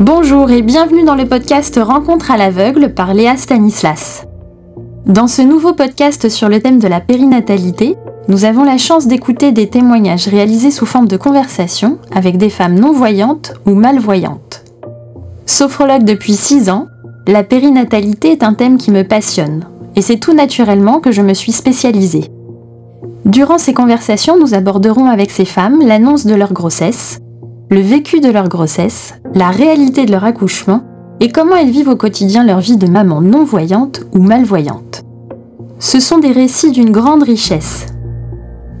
[0.00, 4.26] Bonjour et bienvenue dans le podcast Rencontre à l'aveugle par Léa Stanislas.
[5.06, 7.96] Dans ce nouveau podcast sur le thème de la périnatalité,
[8.28, 12.78] nous avons la chance d'écouter des témoignages réalisés sous forme de conversation avec des femmes
[12.78, 14.64] non-voyantes ou malvoyantes.
[15.46, 16.88] Sophrologue depuis 6 ans,
[17.26, 19.64] la périnatalité est un thème qui me passionne,
[19.96, 22.30] et c'est tout naturellement que je me suis spécialisée.
[23.24, 27.18] Durant ces conversations, nous aborderons avec ces femmes l'annonce de leur grossesse,
[27.68, 30.82] le vécu de leur grossesse, la réalité de leur accouchement
[31.18, 35.04] et comment elles vivent au quotidien leur vie de maman non-voyante ou malvoyante.
[35.78, 37.86] Ce sont des récits d'une grande richesse.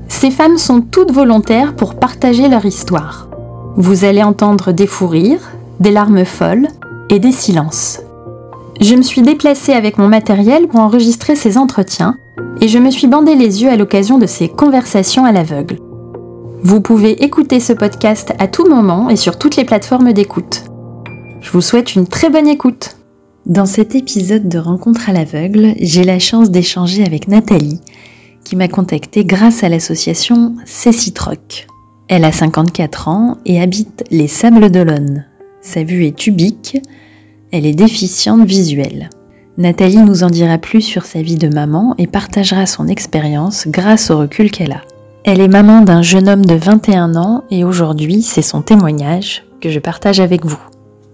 [0.08, 3.28] Ces femmes sont toutes volontaires pour partager leur histoire.
[3.76, 6.68] Vous allez entendre des fous rires, des larmes folles
[7.10, 8.00] et des silences.
[8.80, 12.18] Je me suis déplacée avec mon matériel pour enregistrer ces entretiens
[12.60, 15.78] et je me suis bandé les yeux à l'occasion de ces conversations à l'aveugle.
[16.62, 20.64] Vous pouvez écouter ce podcast à tout moment et sur toutes les plateformes d'écoute.
[21.40, 22.96] Je vous souhaite une très bonne écoute.
[23.44, 27.80] Dans cet épisode de Rencontre à l'aveugle, j'ai la chance d'échanger avec Nathalie,
[28.42, 31.66] qui m'a contactée grâce à l'association Cécitroc.
[32.08, 35.26] Elle a 54 ans et habite les Sables d'Olonne.
[35.60, 36.78] Sa vue est tubique,
[37.52, 39.10] elle est déficiente visuelle.
[39.58, 44.10] Nathalie nous en dira plus sur sa vie de maman et partagera son expérience grâce
[44.10, 44.82] au recul qu'elle a.
[45.26, 49.70] Elle est maman d'un jeune homme de 21 ans et aujourd'hui, c'est son témoignage que
[49.70, 50.60] je partage avec vous.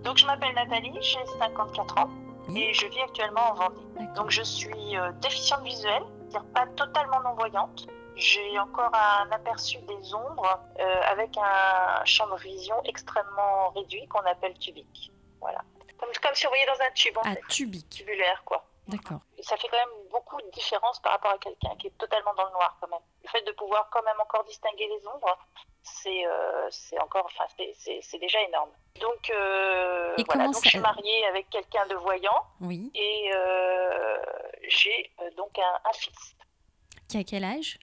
[0.04, 2.10] Donc je m'appelle Nathalie, j'ai 54 ans
[2.54, 4.08] et je vis actuellement en Vendée.
[4.14, 7.86] Donc je suis euh, déficiente visuelle, c'est-à-dire pas totalement non-voyante.
[8.16, 14.20] J'ai encore un aperçu des ombres euh, avec un champ de vision extrêmement réduit qu'on
[14.30, 15.10] appelle tubique.
[15.40, 15.62] Voilà.
[15.98, 17.40] Comme, comme si on voyait dans un tube en Ah, fait.
[17.48, 17.88] tubique.
[17.88, 18.62] Tubulaire quoi.
[18.88, 19.20] D'accord.
[19.42, 22.44] Ça fait quand même beaucoup de différence par rapport à quelqu'un qui est totalement dans
[22.46, 22.98] le noir quand même.
[23.22, 25.38] Le fait de pouvoir quand même encore distinguer les ombres,
[25.82, 26.68] c'est euh,
[27.00, 28.70] encore, enfin c'est- déjà énorme.
[29.00, 32.90] Donc euh, voilà, donc ça- je suis mariée avec quelqu'un de voyant Oui.
[32.94, 34.16] et euh,
[34.68, 36.36] j'ai euh, donc un, un fils
[37.08, 37.78] Qui a quel âge?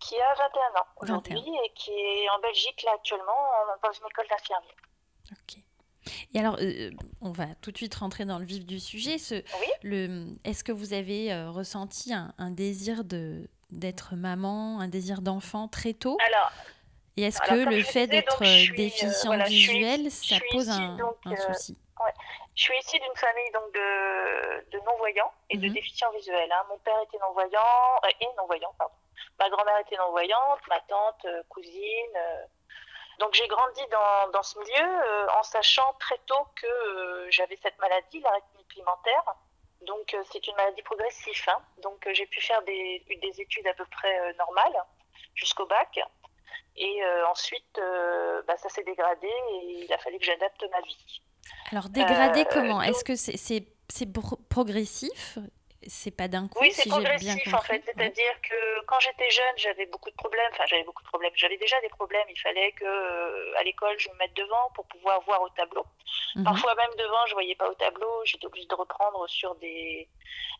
[0.00, 1.16] Qui a 21 ans 21.
[1.16, 4.76] aujourd'hui et qui est en Belgique là actuellement en- dans une école d'infirmiers.
[5.30, 5.58] Ok.
[6.34, 6.90] Et alors, euh,
[7.20, 9.18] on va tout de suite rentrer dans le vif du sujet.
[9.18, 9.66] Ce, Oui.
[9.82, 15.22] le, est-ce que vous avez euh, ressenti un, un désir de d'être maman, un désir
[15.22, 16.18] d'enfant très tôt?
[16.26, 16.52] Alors
[17.16, 20.68] Et est-ce que le fait d'être euh, euh, déficient voilà, je suis- visuel, ça pose
[20.68, 21.78] ici, un, donc, un euh, souci?
[22.54, 25.72] Je suis issue d'une famille donc de, de non-voyants et de Mhm.
[25.72, 26.50] déficients visuels.
[26.52, 26.64] hein.
[26.68, 27.60] Mon père était non-voyant
[28.04, 28.92] euh, et non-voyant, pardon.
[29.38, 32.16] Ma grand-mère était non-voyante, ma tante, euh, cousine.
[33.22, 37.58] Donc j'ai grandi dans, dans ce milieu euh, en sachant très tôt que euh, j'avais
[37.62, 39.26] cette maladie, l'arythmie pigmentaire.
[39.90, 41.42] Donc euh, c'est une maladie progressive.
[41.52, 41.60] hein.
[41.84, 44.76] Donc j'ai pu faire des, des études à peu près normales
[45.34, 45.92] jusqu'au bac.
[46.76, 50.80] Et euh, ensuite, euh, bah, ça s'est dégradé et il a fallu que j'adapte ma
[50.80, 51.20] vie.
[51.70, 52.80] Alors, dégradé euh, comment?
[52.82, 55.38] Est-ce que c'est c'est c'est pro- progressif?
[55.86, 57.82] C'est pas d'un coup, Oui, c'est si progressif en fait.
[57.84, 60.48] C'est-à-dire que quand j'étais jeune, j'avais beaucoup de problèmes.
[60.52, 61.32] Enfin, j'avais beaucoup de problèmes.
[61.34, 62.26] J'avais déjà des problèmes.
[62.28, 65.84] Il fallait que euh, à l'école, je me mette devant pour pouvoir voir au tableau.
[66.36, 66.44] Mhm.
[66.44, 68.22] Parfois même devant, je voyais pas au tableau.
[68.24, 70.08] J'étais obligée de reprendre sur des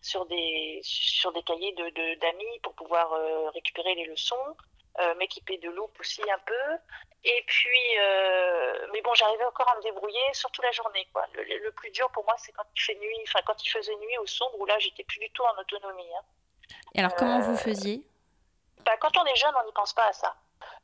[0.03, 4.57] sur des sur des cahiers de de- d'amis pour pouvoir euh, récupérer les leçons,
[5.01, 6.77] euh, m'équiper de loupe aussi un peu.
[7.25, 11.07] Et puis, euh, mais bon, j'arrivais encore à me débrouiller, surtout la journée.
[11.13, 11.25] Quoi.
[11.35, 13.69] Le, le- le plus dur pour moi, c'est quand il fait nuit, enfin quand il
[13.69, 16.15] faisait nuit au sombre, où là, j'étais plus du tout en autonomie.
[16.19, 16.23] hein.
[16.95, 18.03] Et alors, comment euh, vous faisiez?
[18.81, 20.35] Bah, quand on est jeune, on n'y pense pas à ça.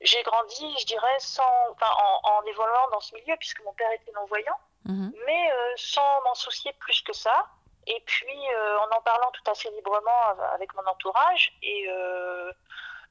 [0.01, 3.91] J'ai grandi, je dirais, sans, enfin, en, en évoluant dans ce milieu, puisque mon père
[3.93, 5.13] était non-voyant, Mhm.
[5.27, 7.47] mais euh, sans m'en soucier plus que ça.
[7.87, 11.53] Et puis, euh, en en parlant tout fait librement av- avec mon entourage.
[11.63, 12.53] Et, euh,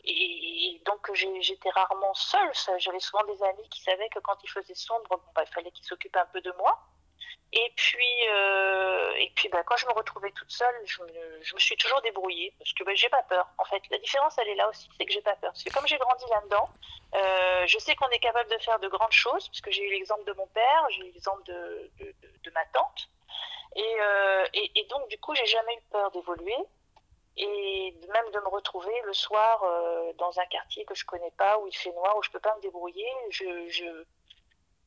[0.04, 2.52] et, donc, j'étais rarement seule.
[2.78, 5.86] J'avais souvent des amis qui savaient que quand il faisait sombre, bah, il fallait qu'ils
[5.86, 6.80] s'occupent un peu de moi.
[7.54, 11.78] Et puis, euh, et puis bah, quand je me retrouvais toute seule, je me, suis
[11.78, 13.48] toujours débrouillée parce que bah, j'ai pas peur.
[13.58, 15.52] En fait, la différence, elle est là aussi, c'est que j'ai pas peur.
[15.52, 16.70] Parce que comme j'ai grandi là-dedans,
[17.16, 20.26] euh, je sais qu'on est capable de faire de grandes choses, puisque j'ai eu l'exemple
[20.26, 21.90] de mon père, j'ai eu l'exemple de,
[22.54, 23.10] ma tante.
[23.78, 26.58] Euh, et, et donc, du coup, j'ai jamais eu peur d'évoluer
[27.38, 31.60] et même de me retrouver le soir euh, dans un quartier que je connais pas,
[31.60, 33.10] où il fait noir, où je peux pas me débrouiller.
[33.30, 33.86] Je, je,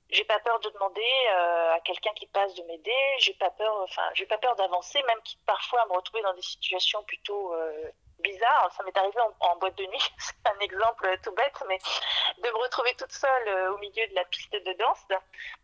[0.09, 1.01] j'ai pas peur de demander
[1.33, 2.93] euh, à quelqu'un qui passe de m'aider.
[3.19, 6.35] J'ai pas peur, enfin, j'ai pas peur d'avancer, même quitte parfois à me retrouver dans
[6.35, 8.73] des situations plutôt euh, bizarres.
[8.77, 11.79] Ça m'est arrivé en, boîte de nuit, c'est un exemple tout bête, mais
[12.39, 15.05] de me retrouver toute seule euh, au milieu de la piste de danse.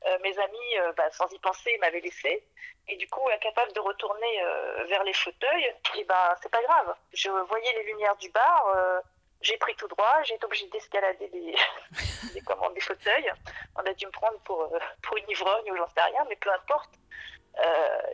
[0.06, 2.44] Euh, mes amis, euh, bah, sans y penser, m'avaient laissé.
[2.88, 4.40] Et du coup, incapable de retourner
[4.88, 6.94] vers les fauteuils, et ben, c'est pas grave.
[7.12, 9.02] Je voyais les lumières du bar.
[9.40, 11.56] j'ai pris tout droit, j'ai été obligée d'escalader des,
[12.34, 13.32] des fauteuils
[13.74, 14.72] On a dû me prendre pour,
[15.02, 16.90] pour une ivrogne ou j'en sais rien, mais peu importe.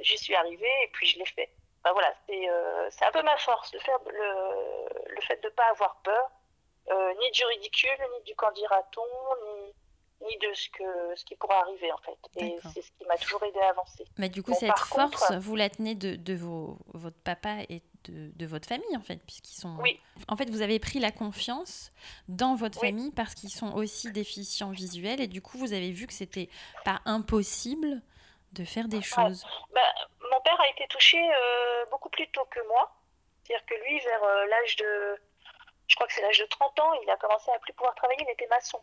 [0.00, 1.50] J'y suis arrivée et puis je l'ai fait.
[1.84, 2.14] Ben voilà,
[2.90, 6.30] c'est un peu ma force, le, faire, le, le fait de ne pas avoir peur,
[6.88, 9.02] ni du ridicule, ni du candidaton,
[9.44, 9.74] ni,
[10.26, 12.18] ni de ce, que, ce qui pourrait arriver en fait.
[12.36, 14.04] Et c'est ce qui m'a toujours aidé à avancer.
[14.18, 18.30] Mais du coup, cette force, vous la tenez de, de vos, votre papa et de,
[18.34, 19.76] de, votre famille en fait, puisqu'ils sont.
[19.80, 20.00] Oui.
[20.28, 21.92] En fait, vous avez pris la confiance
[22.28, 26.06] dans votre famille parce qu'ils sont aussi déficients visuels et du coup, vous avez vu
[26.06, 26.48] que c'était
[26.84, 28.02] pas impossible
[28.52, 29.44] de faire des choses.
[29.72, 29.80] Bah,
[30.30, 32.90] mon père a été touché euh, beaucoup plus tôt que moi.
[33.44, 35.16] C'est-à-dire que lui, vers euh, l'âge de.
[35.88, 38.20] Je crois que c'est l'âge de 30 ans, il a commencé à plus pouvoir travailler,
[38.22, 38.82] il était maçon.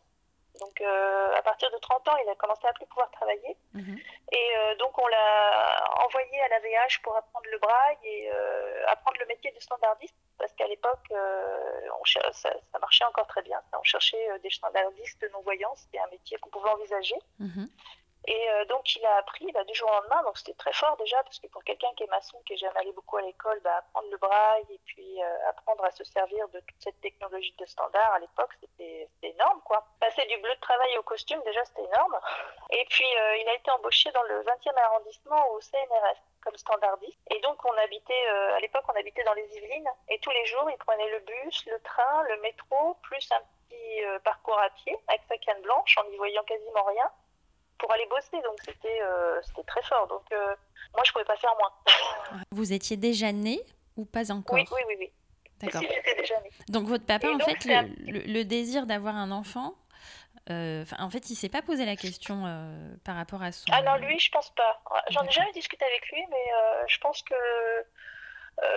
[0.59, 3.55] Donc euh, à partir de 30 ans, il a commencé à plus pouvoir travailler.
[3.73, 3.97] Mhm.
[4.31, 8.85] Et euh, donc on l'a envoyé à la VH pour apprendre le braille et euh,
[8.87, 10.15] apprendre le métier de standardiste.
[10.37, 11.11] Parce qu'à l'époque,
[12.05, 13.61] ça, ça, marchait encore très bien.
[13.77, 17.15] On cherchait des standardistes non-voyants, c'était un métier qu'on pouvait envisager.
[17.39, 17.69] Mhm.
[18.29, 20.95] Et euh, donc, il a appris bah, du jour au lendemain, donc c'était très fort
[20.97, 23.59] déjà, parce que pour quelqu'un qui est maçon, qui n'est jamais allé beaucoup à l'école,
[23.61, 27.55] bah, apprendre le braille et puis euh, apprendre à se servir de toute cette technologie
[27.57, 29.83] de standard à l'époque, c'était énorme, quoi.
[29.99, 32.19] Passer du bleu de travail au costume, déjà, c'était énorme.
[32.69, 37.19] Et puis, euh, il a été embauché dans le 20e arrondissement au CNRS comme standardiste.
[37.31, 40.69] Et donc, on habitait, à l'époque, on habitait dans les Yvelines, et tous les jours,
[40.69, 45.21] il prenait le bus, le train, le métro, plus un petit parcours à pied avec
[45.27, 47.11] sa canne blanche en n'y voyant quasiment rien
[47.79, 48.41] pour aller bosser.
[48.43, 50.07] Donc c'était euh, très fort.
[50.07, 50.55] Donc euh,
[50.93, 51.71] moi, je pouvais pas faire moins.
[52.51, 53.59] Vous étiez déjà né
[53.97, 54.95] ou pas encore Oui, oui, oui.
[54.99, 55.11] oui.
[55.59, 55.81] D'accord.
[56.69, 59.75] Donc votre papa, en fait, le, désir d'avoir un enfant,
[60.49, 62.43] euh, en fait, il s'est pas posé la question
[63.03, 63.65] par rapport à son.
[63.73, 64.81] Ah non, lui, je pense pas.
[65.09, 66.45] J'en ai jamais discuté avec lui, mais
[66.87, 67.35] je pense que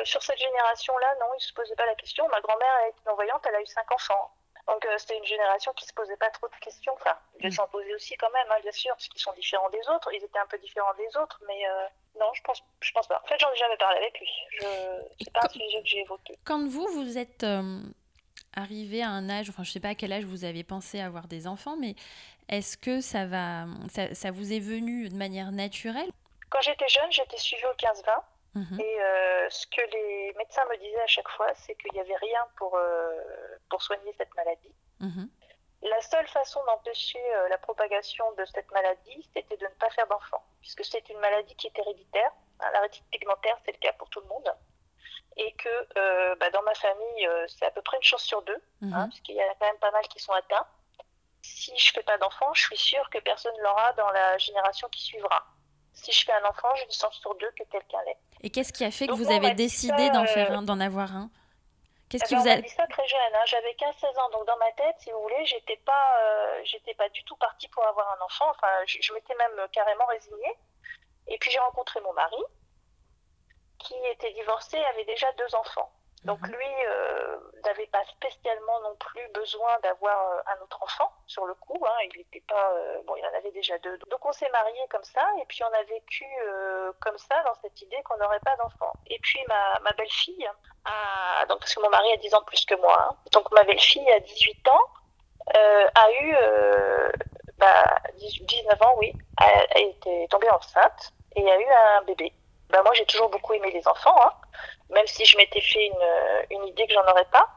[0.03, 2.27] sur cette génération-là, non, il se posait pas la question.
[2.31, 4.33] Ma grand-mère a été non-voyante, elle a eu cinq enfants.
[4.69, 6.93] Donc euh, c'était une génération qui se posait pas trop de questions.
[6.94, 7.53] Enfin, ils mm.
[7.53, 10.12] s'en posaient aussi quand même, hein, bien sûr, parce qu'ils sont différents des autres.
[10.12, 11.87] Ils étaient un peu différents des autres, mais euh,
[12.20, 13.20] non, je pense, je pense pas.
[13.25, 14.31] En fait, j'en ai jamais parlé avec lui.
[14.53, 14.67] Je...
[15.20, 16.38] C'est pas un sujet que j'ai évoqué.
[16.44, 17.81] Quand vous, vous êtes euh,
[18.55, 21.26] arrivé à un âge, enfin, je sais pas à quel âge vous avez pensé avoir
[21.26, 21.97] des enfants, mais
[22.49, 26.11] est-ce que ça va, ça, ça vous est venu de manière naturelle?
[26.50, 28.23] Quand j'étais jeune, j'étais suivie au 15-20.
[28.55, 28.81] Mhm.
[28.81, 32.17] Et euh, ce que les médecins me disaient à chaque fois, c'est qu'il n'y avait
[32.17, 33.23] rien pour, euh,
[33.71, 34.75] pour soigner cette maladie.
[35.01, 35.31] Mhm.
[35.83, 40.07] La seule façon d'empêcher euh, la propagation de cette maladie, c'était de ne pas faire
[40.07, 42.31] d'enfants, puisque c'est une maladie qui est héréditaire.
[42.61, 44.55] Hein, la rétine pigmentaire, c'est le cas pour tout le monde.
[45.37, 48.93] Et que bah, dans ma famille, c'est à peu près une chance sur deux, mhm.
[48.93, 50.67] hein, puisqu'il y a quand même pas mal qui sont atteints.
[51.41, 54.37] Si je ne fais pas d'enfants, je suis sûre que personne ne l'aura dans la
[54.37, 55.43] génération qui suivra
[55.95, 58.19] si je fais un enfant, j'ai une chance sur deux que quelqu'un l'ait.
[58.43, 61.15] Et qu'est-ce qui a fait que vous avez décidé d'en faire euh, un, d'en avoir
[61.15, 61.31] un?
[62.09, 62.56] Qu'est-ce qui vous a...
[62.56, 63.44] dit ça très jeune, hein.
[63.47, 67.09] j'avais 15-16 ans, donc dans ma tête, si vous voulez, j'étais pas, euh, j'étais pas
[67.09, 70.59] du tout partie pour avoir un enfant, enfin, je, m'étais même carrément résignée.
[71.29, 72.37] Et puis j'ai rencontré mon mari,
[73.79, 75.91] qui était divorcé et avait déjà deux enfants.
[76.25, 81.47] Donc lui euh, n'avait pas spécialement non plus besoin d'avoir euh, un autre enfant sur
[81.47, 81.85] le coup.
[81.85, 81.97] Hein.
[82.05, 83.99] il n'était pas euh, bon, il en avait déjà deux.
[84.09, 86.25] Donc on s'est mariés comme ça et puis on a vécu
[87.01, 88.93] comme ça dans cette idée qu'on n'aurait pas d'enfant.
[89.09, 90.49] Et puis ma, belle-fille
[90.85, 93.09] a donc parce que mon mari a 10 ans plus que moi.
[93.11, 93.17] Hein.
[93.33, 94.81] donc ma belle-fille a 18 ans
[95.55, 96.37] a eu
[97.59, 97.85] bah,
[98.19, 102.32] 19 ans oui, a, a, été tombée enceinte et a eu un bébé.
[102.70, 104.17] Bah, moi j'ai toujours beaucoup aimé les enfants.
[104.25, 104.32] Hein
[104.93, 107.49] même si je m'étais fait une, euh, une idée que j'en aurais pas.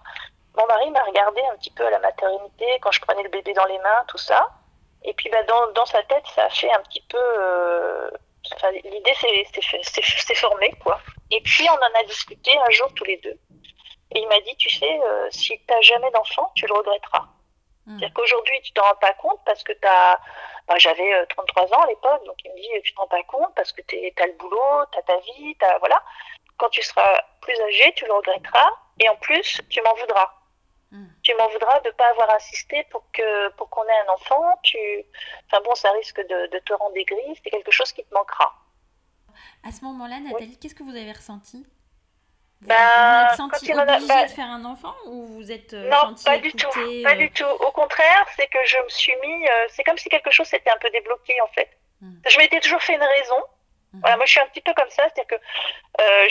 [0.57, 3.53] Mon mari m'a regardé un petit peu à la maternité, quand je prenais le bébé
[3.53, 4.49] dans les mains, tout ça.
[5.03, 7.17] Et puis bah, dans, dans sa tête, ça a fait un petit peu...
[7.19, 8.09] Euh,
[8.55, 10.99] enfin, L'idée s'est formée, quoi.
[11.31, 13.37] Et puis on en a discuté un jour tous les deux.
[14.11, 17.27] Et il m'a dit, tu sais, euh, si tu n'as jamais d'enfant, tu le regretteras.
[17.85, 17.99] Hmm.
[17.99, 20.19] C'est-à-dire qu'aujourd'hui, tu t'en rends pas compte parce que tu as...
[20.67, 23.53] Bah, j'avais 33 ans à l'époque, donc il me dit, tu t'en rends pas compte
[23.55, 26.01] parce que tu as le boulot, tu as ta vie, as, voilà
[26.57, 30.31] quand tu seras plus âgé, tu le regretteras et en plus, tu m'en voudras.
[30.91, 31.07] Hmm.
[31.23, 34.59] Tu m'en voudras de ne pas avoir insisté pour que pour qu'on ait un enfant.
[34.63, 34.77] Tu...
[35.47, 38.53] Enfin bon, ça risque de, de te rendre aigri, c'est quelque chose qui te manquera.
[39.63, 41.65] À ce moment-là, Nathalie, qu'est-ce que vous avez ressenti?
[42.61, 45.89] Vous, bah, vous êtes senti obligée bah, de faire un enfant ou vous êtes euh,
[45.89, 46.69] Non, pas du tout.
[47.03, 47.43] Pas euh, du tout.
[47.43, 49.47] Au contraire, c'est que je me suis mis.
[49.47, 51.69] Euh, c'est comme si quelque chose s'était un peu débloqué en fait.
[52.01, 52.13] Hmm.
[52.27, 53.43] Je m'étais toujours fait une raison
[54.01, 55.35] voilà, moi je suis un petit peu comme ça, c'est-à-dire que
[56.01, 56.25] euh,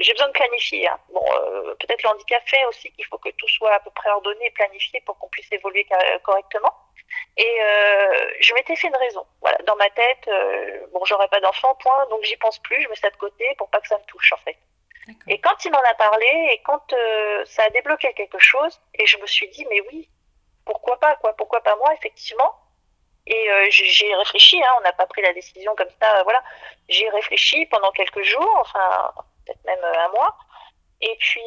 [0.00, 0.88] j'ai besoin de planifier.
[0.88, 0.98] Hein.
[1.12, 4.10] Bon, euh, peut-être le handicap fait aussi qu'il faut que tout soit à peu près
[4.10, 5.86] ordonné et planifié pour qu'on puisse évoluer
[6.22, 6.72] correctement.
[7.36, 9.26] Et euh, je m'étais fait une raison.
[9.40, 12.88] Voilà, dans ma tête, euh, bon, j'aurais pas d'enfant, point, donc j'y pense plus, je
[12.88, 14.56] mets ça de côté pour pas que ça me touche en fait.
[15.28, 19.06] Et quand il m'en a parlé et quand euh, ça a débloqué quelque chose, et
[19.06, 20.08] je me suis dit, mais oui,
[20.64, 22.52] pourquoi pas, quoi, pourquoi pas moi, effectivement.
[23.26, 26.42] Et euh, j'ai réfléchi, hein, on n'a pas pris la décision comme ça, voilà.
[26.88, 29.10] J'ai réfléchi pendant quelques jours, enfin
[29.44, 30.36] peut-être même un mois.
[31.00, 31.42] Et puis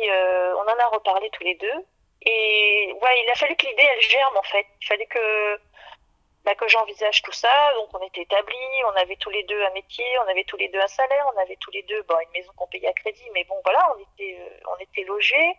[0.57, 1.85] on en a reparlé tous les deux.
[2.21, 4.65] Et ouais, il a fallu que l'idée elle germe en fait.
[4.81, 5.59] Il fallait que
[6.45, 7.73] bah, que j'envisage tout ça.
[7.75, 10.67] Donc on était établis, on avait tous les deux un métier, on avait tous les
[10.69, 13.29] deux un salaire, on avait tous les deux bon, une maison qu'on payait à crédit,
[13.33, 15.55] mais bon voilà, on était on était logés.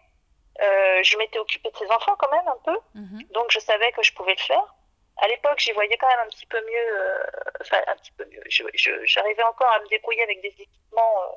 [0.60, 3.22] Euh, je m'étais occupée de ses enfants quand même un peu, mhm.
[3.30, 4.74] donc je savais que je pouvais le faire.
[5.20, 7.24] À l'époque, j'y voyais quand même un petit peu mieux, euh,
[7.60, 8.42] enfin un petit peu mieux.
[9.04, 11.36] J'arrivais encore à me débrouiller avec des équipements euh,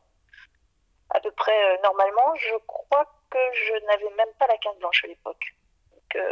[1.11, 2.35] à peu près normalement.
[2.35, 5.53] Je crois que je n'avais même pas la carte blanche à l'époque.
[5.91, 6.23] Donc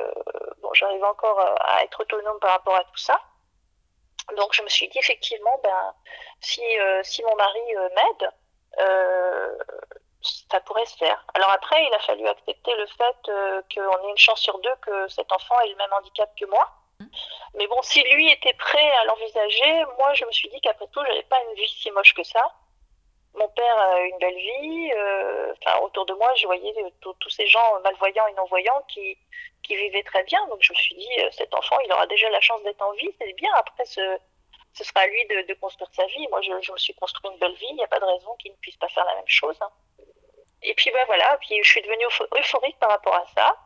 [0.62, 3.20] bon, j'arrivais encore à être autonome par rapport à tout ça.
[4.38, 5.94] Donc je me suis dit effectivement, ben
[6.40, 6.62] si
[7.04, 7.60] si mon mari
[7.96, 8.32] m'aide,
[10.52, 11.26] ça pourrait se faire.
[11.34, 14.76] Alors après, il a fallu accepter le fait euh, qu'on ait une chance sur deux
[14.82, 16.70] que cet enfant ait le même handicap que moi.
[17.56, 21.02] Mais bon, si lui était prêt à l'envisager, moi je me suis dit qu'après tout,
[21.06, 22.44] j'avais pas une vie si moche que ça.
[23.34, 24.92] Mon père a une belle vie.
[24.94, 25.54] Euh,
[25.84, 29.18] autour de moi, je voyais tous ces gens malvoyants et non-voyants qui,
[29.64, 30.46] qui vivaient très bien.
[30.48, 32.92] Donc je me suis dit, euh, cet enfant, il aura déjà la chance d'être en
[32.94, 33.52] vie, c'est bien.
[33.56, 34.18] Après, ce,
[34.74, 36.28] ce sera à lui de, construire sa vie.
[36.30, 37.68] Moi, je, je me suis construit une belle vie.
[37.70, 39.58] Il n'y a pas de raison qu'il ne puisse pas faire la même chose.
[39.62, 39.70] Hein.
[40.64, 42.06] Et puis bah voilà, puis je suis devenue
[42.38, 43.58] euphorique par rapport à ça.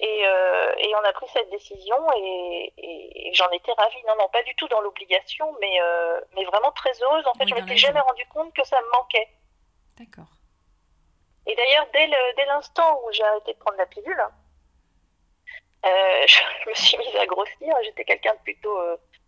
[0.00, 4.02] Et, euh, et on a pris cette décision et, et, j'en étais ravie.
[4.08, 7.26] Non, non, pas du tout dans l'obligation, mais, euh, mais vraiment très heureuse.
[7.26, 9.28] En fait, je m'étais jamais rendu compte que ça me manquait.
[9.98, 10.26] D'accord.
[11.46, 14.24] Et d'ailleurs, dès l'instant où j'ai arrêté de prendre la pilule,
[15.86, 17.76] euh, je me suis mise à grossir.
[17.84, 18.76] J'étais quelqu'un de plutôt.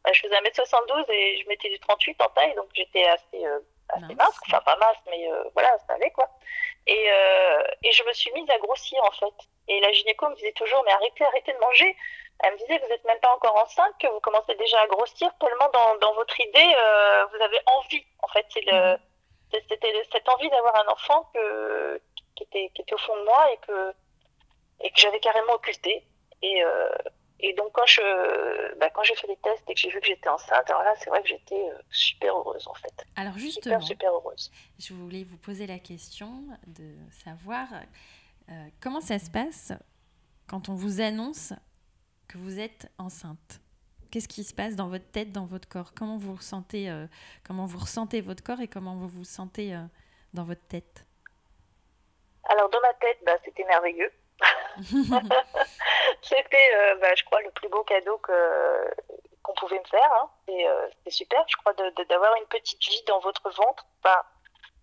[0.02, 3.44] Bah, je faisais 1m72 et je mettais du 38 en taille, donc j'étais assez,
[3.88, 4.38] assez mince.
[4.48, 6.28] Enfin, pas mince, mais voilà, ça allait quoi.
[6.86, 9.34] Et, euh, et je me suis mise à grossir en fait.
[9.68, 11.96] Et la gynéco me disait toujours, mais arrêtez, arrêtez de manger.
[12.40, 15.30] Elle me disait, vous n'êtes même pas encore enceinte, que vous commencez déjà à grossir,
[15.40, 18.04] tellement dans, dans votre idée, euh, vous avez envie.
[18.22, 18.98] En fait, mhm.
[19.68, 22.00] c'était cette envie d'avoir un enfant que,
[22.36, 23.94] qui, était, qui était au fond de moi et que,
[24.82, 26.04] et que j'avais carrément occulté.
[26.42, 26.90] Et, euh,
[27.38, 30.06] et donc quand je bah, quand j'ai fait les tests et que j'ai vu que
[30.06, 33.04] j'étais enceinte, alors là c'est vrai que j'étais euh, super heureuse en fait.
[33.16, 34.50] Alors justement, super, heureuse.
[34.78, 37.68] Je voulais vous poser la question de savoir
[38.50, 39.72] euh, comment ça se passe
[40.46, 41.52] quand on vous annonce
[42.28, 43.60] que vous êtes enceinte?
[44.10, 45.92] Qu'est-ce qui se passe dans votre tête, dans votre corps?
[45.94, 47.06] Comment vous ressentez euh,
[47.46, 49.78] comment vous ressentez votre corps et comment vous vous sentez
[50.32, 51.04] dans votre tête?
[52.48, 54.10] Alors dans ma tête, bah, c'était merveilleux.
[56.22, 58.94] C'était, euh, bah, je crois, le plus beau cadeau que
[59.42, 60.12] qu'on pouvait me faire.
[60.12, 60.30] Hein.
[60.48, 63.86] Euh, c'est super, je crois, d'avoir une petite vie dans votre ventre.
[64.02, 64.20] Enfin,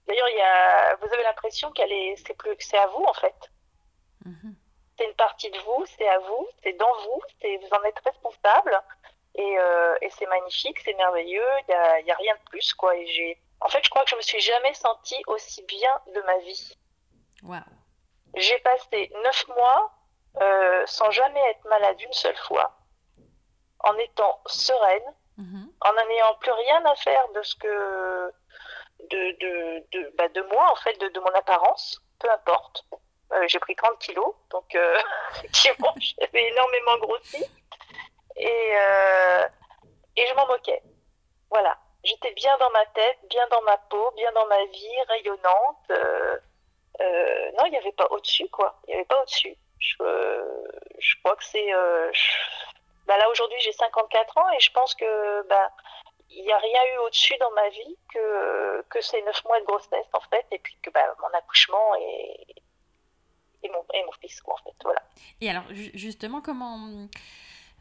[0.07, 3.13] D'ailleurs, il y a, vous avez l'impression qu'elle est, c'est plus, c'est à vous en
[3.13, 3.51] fait.
[4.25, 4.55] Mhm.
[4.97, 7.99] C'est une partie de vous, c'est à vous, c'est dans vous, c'est, vous en êtes
[8.05, 8.79] responsable.
[9.35, 11.47] Et, euh, et c'est magnifique, c'est merveilleux.
[11.67, 12.95] Il y a, y a, rien de plus, quoi.
[12.95, 16.21] Et j'ai, en fait, je crois que je me suis jamais sentie aussi bien de
[16.21, 16.77] ma vie.
[17.41, 17.61] Waouh.
[18.35, 19.91] J'ai passé neuf mois
[20.41, 22.75] euh, sans jamais être malade une seule fois,
[23.79, 25.71] en étant sereine, mhm.
[25.81, 28.33] en n'ayant plus rien à faire de ce que
[29.11, 32.85] de, de, de, bah de moi en fait, de, de, mon apparence, peu importe.
[33.31, 34.99] Euh, j'ai pris 30 kilos, donc euh,
[35.35, 37.45] effectivement j'avais énormément grossi
[38.35, 38.73] et,
[40.15, 40.81] et je m'en moquais.
[41.51, 45.91] Voilà, j'étais bien dans ma tête, bien dans ma peau, bien dans ma vie, rayonnante.
[47.01, 48.79] Euh, euh, non, il n'y avait pas au-dessus, quoi.
[48.87, 49.55] Il n'y avait pas au-dessus.
[49.79, 49.95] Je,
[50.99, 51.73] je, crois que c'est.
[51.73, 52.11] Euh,
[53.07, 55.47] bah là, aujourd'hui, j'ai 54 ans et je pense que.
[55.47, 55.71] Bah,
[56.35, 59.65] il n'y a rien eu au-dessus dans ma vie que, que ces 9 mois de
[59.65, 62.55] grossesse, en fait, et puis que bah, mon accouchement et,
[63.61, 64.75] et, mon, et mon fils, quoi, en fait.
[64.83, 65.01] Voilà.
[65.41, 67.07] Et alors, justement, comment.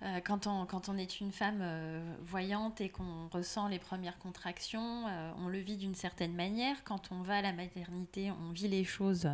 [0.04, 4.18] Euh, quand, on, quand on est une femme euh, voyante et qu'on ressent les premières
[4.18, 6.82] contractions, euh, on le vit d'une certaine manière.
[6.84, 9.28] Quand on va à la maternité, on vit les choses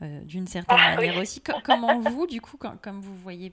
[0.00, 1.42] d'une certaine ah manière aussi.
[1.64, 3.52] comment vous, du coup, comme vous voyez,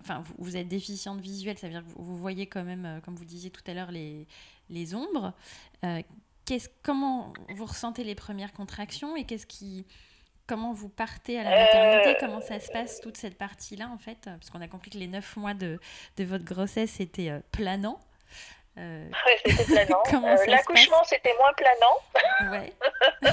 [0.00, 3.24] enfin, vous, êtes déficiente visuelle, ça veut dire que vous, voyez quand même, comme vous
[3.24, 4.28] disiez tout à l'heure, les,
[4.70, 5.32] les ombres.
[6.84, 9.84] comment vous ressentez les premières contractions et qu'est-ce qui
[10.46, 13.98] comment vous partez à la maternité, euh, comment ça se passe toute cette partie-là en
[13.98, 15.78] fait, parce qu'on a compris que les neuf mois de,
[16.16, 18.00] de votre grossesse étaient euh, planants.
[18.78, 19.08] Euh...
[19.44, 20.02] C'était planant.
[20.12, 22.52] Euh, l'accouchement, c'était moins planant.
[22.52, 22.72] Ouais.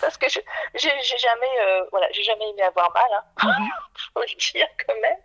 [0.00, 3.10] parce que j'ai jamais, voilà, j'ai jamais aimé avoir mal.
[3.12, 3.58] Hein.
[3.60, 3.68] Mm
[4.14, 5.18] faut le dire quand même.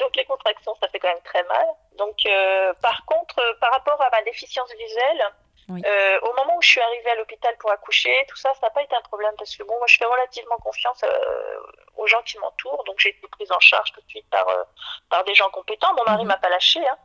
[0.00, 1.66] Donc les contractions, ça fait quand même très mal.
[1.98, 2.16] Donc
[2.80, 5.22] par contre, par rapport à ma déficience visuelle,
[5.70, 8.70] euh, au moment où je suis arrivée à l'hôpital pour accoucher, tout ça, ça n'a
[8.70, 11.60] pas été un problème parce que bon, moi je fais relativement confiance euh,
[11.96, 14.64] aux gens qui m'entourent, donc j'ai été prise en charge tout de suite par, euh,
[15.08, 15.94] par des gens compétents.
[15.94, 16.28] Mon mari ne mhm.
[16.28, 16.98] m'a pas lâché, hein.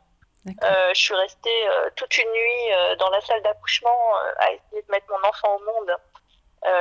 [0.93, 5.27] je suis restée toute une nuit dans la salle d'accouchement à essayer de mettre mon
[5.27, 5.95] enfant au monde.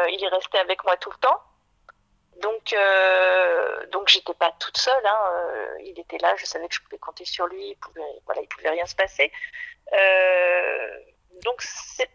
[0.09, 1.41] il est resté avec moi tout le temps.
[2.43, 5.07] Donc, euh, donc j'étais pas toute seule.
[5.07, 7.71] Hein, euh, il était là, je savais que je pouvais compter sur lui.
[7.71, 9.33] Il pouvait, voilà, il pouvait rien se passer.
[9.93, 10.99] Euh,
[11.45, 12.11] donc c'est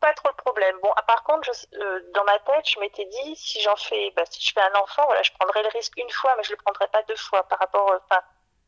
[0.00, 0.76] pas trop le problème.
[0.82, 4.46] Bon, par contre, euh, dans ma tête, je m'étais dit si j'en fais, bah, si
[4.46, 6.88] je fais un enfant, voilà, je prendrai le risque une fois, mais je le prendrai
[6.88, 8.20] pas deux fois par rapport, enfin,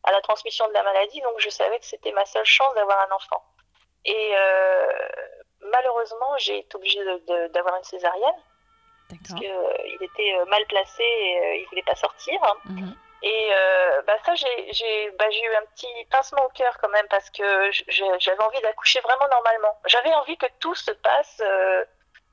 [0.05, 1.21] à la transmission de la maladie.
[1.21, 3.43] Donc je savais que c'était ma seule chance d'avoir un enfant.
[4.05, 4.35] Et
[5.61, 7.00] malheureusement, j'ai été obligée
[7.53, 8.41] d'avoir une césarienne
[9.09, 12.41] parce qu'il euh, était euh, mal placé et euh, il voulait pas sortir.
[12.65, 12.95] Mhm.
[13.23, 13.50] Et
[14.06, 17.70] bah ça, j'ai bah, eu un petit pincement au cœur quand même parce que
[18.18, 19.78] j'avais envie d'accoucher vraiment normalement.
[19.87, 21.42] J'avais envie que tout se passe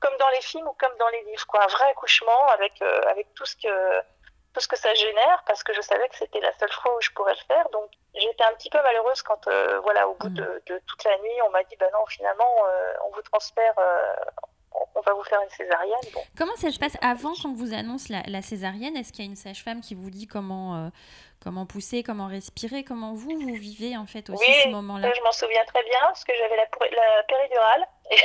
[0.00, 1.64] comme dans les films ou comme dans les livres, quoi.
[1.64, 4.00] Un vrai accouchement avec, avec tout, ce que,
[4.52, 7.00] tout ce que ça génère parce que je savais que c'était la seule fois où
[7.00, 7.68] je pourrais le faire.
[7.70, 9.48] Donc j'étais un petit peu malheureuse quand,
[9.82, 10.34] voilà, au bout mhm.
[10.34, 12.56] de, de, toute la nuit, on m'a dit, bah non, finalement,
[13.06, 13.74] on vous transfère
[14.94, 16.24] on va vous faire une césarienne.
[16.36, 18.96] Comment ça se passe avant qu'on vous annonce la, césarienne?
[18.96, 20.88] Est-ce qu'il y a une sage-femme qui vous dit comment, euh,
[21.42, 22.84] comment pousser, comment respirer?
[22.84, 25.12] Comment vous, vous vivez en fait aussi ce moment-là?
[25.14, 27.86] je m'en souviens très bien parce que j'avais la, la, péridurale.
[28.10, 28.16] Et...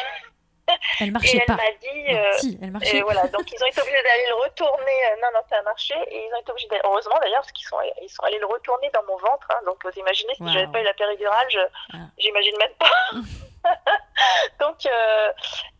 [0.99, 2.15] Elle marchait et elle m'a dit.
[2.15, 3.01] Euh, si, elle marchait.
[3.01, 5.05] voilà, donc ils ont été obligés d'aller le retourner.
[5.05, 5.95] Euh, non, non, ça a marché.
[6.11, 8.89] Et ils ont été obligés Heureusement d'ailleurs, parce qu'ils sont, ils sont allés le retourner
[8.93, 9.47] dans mon ventre.
[9.49, 9.61] Hein.
[9.65, 11.47] donc vous imaginez, si j'avais pas eu la péridurale,
[11.93, 11.97] ah.
[12.17, 12.91] j'imagine même pas.
[14.59, 14.87] donc,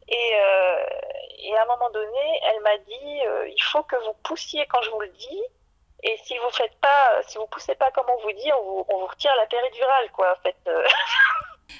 [0.10, 0.86] et, euh,
[1.38, 4.82] et à un moment donné, elle m'a dit euh, il faut que vous poussiez quand
[4.82, 5.44] je vous le dis.
[6.01, 8.86] Et si vous faites pas, si vous poussez pas comme on vous dit, on vous,
[8.88, 10.32] on vous retire la péridurale, quoi.
[10.32, 10.58] En fait.
[10.68, 10.84] Euh.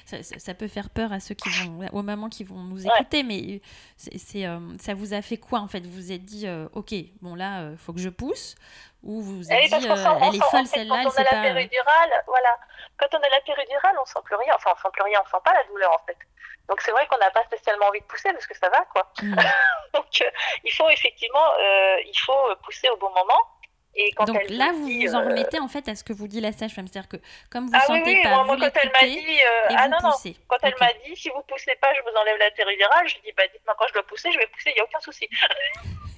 [0.06, 3.22] Ça, ça, peut faire peur à ceux qui vont, aux mamans qui vont nous écouter,
[3.22, 3.60] mais
[3.96, 4.44] c'est,
[4.78, 5.80] ça vous a fait quoi en fait?
[5.80, 8.56] Vous vous êtes dit, ok, bon là, il faut que je pousse,
[9.02, 11.36] ou vous vous êtes dit, elle est folle celle-là, elle sait pas.
[11.36, 12.58] La péridurale, voilà.
[12.98, 14.54] Quand on a la péridurale, on sent plus rien.
[14.54, 16.18] Enfin, on sent plus rien, on sent pas la douleur en fait.
[16.70, 19.12] Donc c'est vrai qu'on n'a pas spécialement envie de pousser parce que ça va quoi.
[19.22, 19.34] Mm.
[19.94, 20.30] Donc euh,
[20.64, 23.40] il faut effectivement euh, il faut pousser au bon moment.
[23.96, 26.28] Et quand Donc là, vous vous en euh, remettez en fait à ce que vous
[26.28, 27.16] dit la sage-femme, c'est-à-dire que
[27.50, 28.22] comme vous ah, sentez oui, oui.
[28.22, 30.12] pas, moi, vous quand elle m'a dit, ah non non,
[30.46, 33.32] quand elle m'a dit si vous poussez pas, je vous enlève la péridurale, je dis
[33.36, 35.28] bah dites-moi quand je dois pousser, je vais pousser, il y a aucun souci.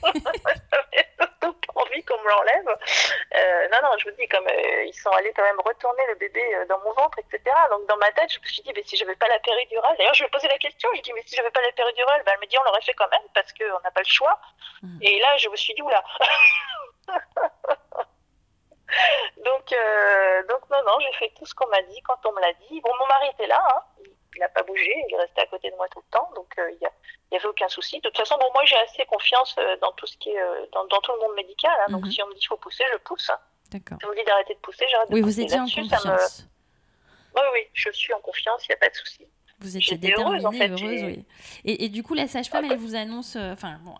[1.43, 2.77] pas envie qu'on me l'enlève.
[3.83, 6.15] Euh, non, non, je vous dis, comme euh, ils sont allés quand même retourner le
[6.17, 7.41] bébé euh, dans mon ventre, etc.
[7.71, 10.15] Donc dans ma tête, je me suis dit, mais si j'avais pas la péridurale, d'ailleurs,
[10.15, 12.41] je me posais la question, je dis, mais si j'avais pas la péridurale, ben, elle
[12.41, 14.39] me dit, on l'aurait fait quand même parce qu'on n'a pas le choix.
[14.83, 14.99] Mm.
[15.03, 16.03] Et là, je me suis dit, oula.
[19.45, 19.75] donc,
[20.49, 22.81] donc non, non, j'ai fait tout ce qu'on m'a dit quand on me l'a dit.
[22.81, 23.83] Bon, mon mari était là, hein
[24.35, 26.49] il n'a pas bougé, il est resté à côté de moi tout le temps, donc
[26.59, 26.79] euh, il
[27.31, 27.97] n'y avait aucun souci.
[28.01, 30.67] De toute façon, bon, moi j'ai assez confiance euh, dans tout ce qui est euh,
[30.73, 32.11] dans, tout le monde médical, hein, donc mhm.
[32.11, 33.31] si on me dit qu'il faut pousser, je pousse.
[33.73, 33.99] D'accord.
[34.01, 35.43] Si on me dit d'arrêter de pousser, j'arrête de oui, pousser.
[35.43, 36.49] Oui, vous étiez en confiance.
[37.35, 39.27] Oui, oui, je suis en confiance, il n'y a pas de souci.
[39.61, 41.25] Vous étiez déterminée, heureuse, en fait, heureuse oui.
[41.65, 43.95] Et, et, du coup, la sage-femme, elle vous annonce, enfin, bon,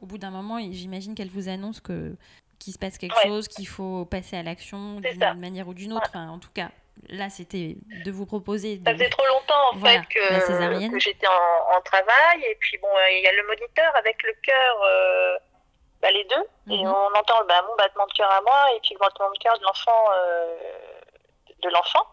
[0.00, 2.16] au bout d'un moment, j'imagine qu'elle vous annonce que
[2.58, 6.06] qu'il se passe quelque chose, qu'il faut passer à l'action d'une manière ou d'une autre.
[6.08, 6.70] Enfin, en tout cas,
[7.08, 8.80] là, c'était de vous proposer.
[8.84, 12.42] Ça faisait trop longtemps, en fait, que, j'étais en, travail.
[12.50, 15.38] Et puis, bon, il y a le moniteur avec le cœur, euh,
[16.00, 16.44] bah, les deux.
[16.70, 16.92] Et mhm.
[16.92, 19.58] on entend bah, mon battement de cœur à moi et puis le battement de cœur
[19.58, 20.04] de l'enfant.
[20.12, 20.56] Euh,
[21.62, 22.06] de l'enfant.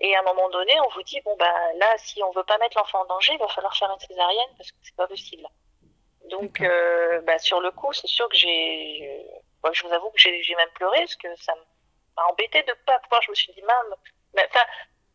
[0.00, 2.58] Et à un moment donné, on vous dit bon, bah, là, si on veut pas
[2.58, 5.46] mettre l'enfant en danger, il va falloir faire une césarienne parce que c'est pas possible.
[6.30, 9.24] Donc, euh, bah, sur le coup, c'est sûr que j'ai.
[9.72, 11.54] je vous avoue que j'ai même pleuré parce que ça
[12.16, 13.22] m'a embêté de pas pouvoir.
[13.22, 13.96] Je me suis dit, même
[14.38, 14.66] Enfin,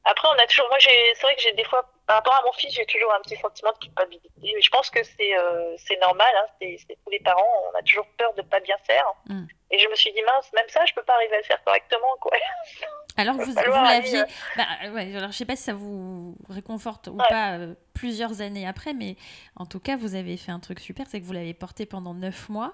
[0.03, 0.67] après, on a toujours.
[0.69, 3.19] Moi, c'est vrai que j'ai des fois, par rapport à mon fils, j'ai toujours un
[3.21, 4.29] petit sentiment de culpabilité.
[4.41, 6.33] Je pense que c'est euh, normal.
[6.37, 7.47] Hein, c'est tous les parents.
[7.71, 9.05] On a toujours peur de pas bien faire.
[9.27, 9.45] Mm.
[9.71, 11.63] Et je me suis dit mince, même ça, je peux pas arriver à le faire
[11.63, 12.31] correctement, quoi.
[13.17, 14.23] Alors vous, vous l'aviez.
[14.55, 18.65] Bah, ouais, alors je sais pas si ça vous réconforte ou pas euh, plusieurs années
[18.65, 19.17] après, mais
[19.57, 22.13] en tout cas, vous avez fait un truc super, c'est que vous l'avez porté pendant
[22.13, 22.73] neuf mois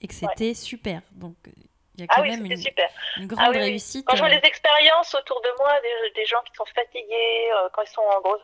[0.00, 1.02] et que c'était super.
[1.12, 1.36] Donc
[1.94, 2.88] il y a ah quand même une, super.
[3.18, 4.06] une, grande ah réussite.
[4.06, 4.40] Quand je vois euh.
[4.40, 8.00] les expériences autour de moi, des, des gens qui sont fatigués, euh, quand ils sont
[8.00, 8.38] en gros,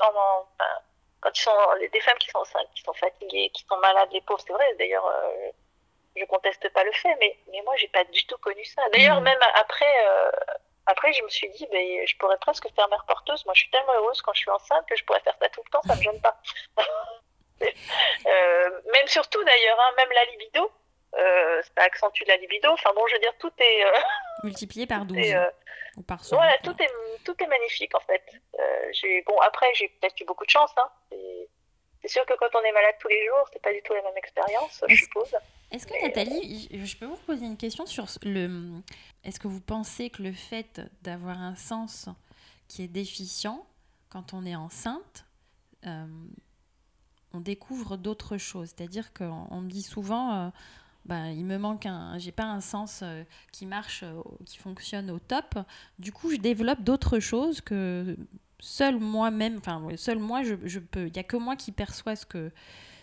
[1.20, 1.56] quand ils sont
[1.90, 2.42] des femmes qui sont
[2.74, 4.74] qui sont fatiguées, qui sont malades, les pauvres, c'est vrai.
[4.78, 5.50] D'ailleurs, euh,
[6.16, 8.82] je conteste pas le fait, mais mais moi j'ai pas du tout connu ça.
[8.92, 9.24] D'ailleurs, mm.
[9.24, 10.06] même après.
[10.84, 13.44] après, je me suis dit, ben, je pourrais presque faire mère porteuse.
[13.46, 15.62] Moi, je suis tellement heureuse quand je suis enceinte que je pourrais faire ça tout
[15.64, 16.36] le temps, ça me gêne pas.
[18.92, 20.70] même surtout d'ailleurs, hein, même la libido,
[21.14, 22.70] euh, ça accentue la libido.
[22.72, 24.00] Enfin bon, je veux dire, tout est euh,
[24.44, 25.46] multiplié par 12 euh,
[25.96, 26.36] ou par 100.
[26.36, 26.90] Voilà, tout est
[27.24, 28.22] tout est magnifique en fait.
[28.92, 30.72] j'ai bon après j'ai peut-être eu beaucoup de chance.
[30.76, 30.88] Hein.
[32.02, 34.02] C'est sûr que quand on est malade tous les jours, c'est pas du tout la
[34.02, 35.34] même expérience, je suppose.
[35.70, 38.80] Est-ce que Nathalie, je peux vous poser une question sur le.
[39.24, 42.08] Est-ce que vous pensez que le fait d'avoir un sens
[42.68, 43.66] qui est déficient,
[44.08, 45.26] quand on est enceinte,
[45.86, 46.06] euh,
[47.34, 48.72] on découvre d'autres choses?
[48.74, 50.48] C'est-à-dire qu'on me dit souvent, euh,
[51.08, 54.04] ben, il me manque un, j'ai pas un sens euh, qui marche,
[54.46, 55.58] qui fonctionne au top.
[55.98, 58.16] Du coup, je développe d'autres choses que
[58.60, 61.06] seul moi-même, enfin seul moi, je, je peux.
[61.06, 62.52] Il y a que moi qui perçois ce que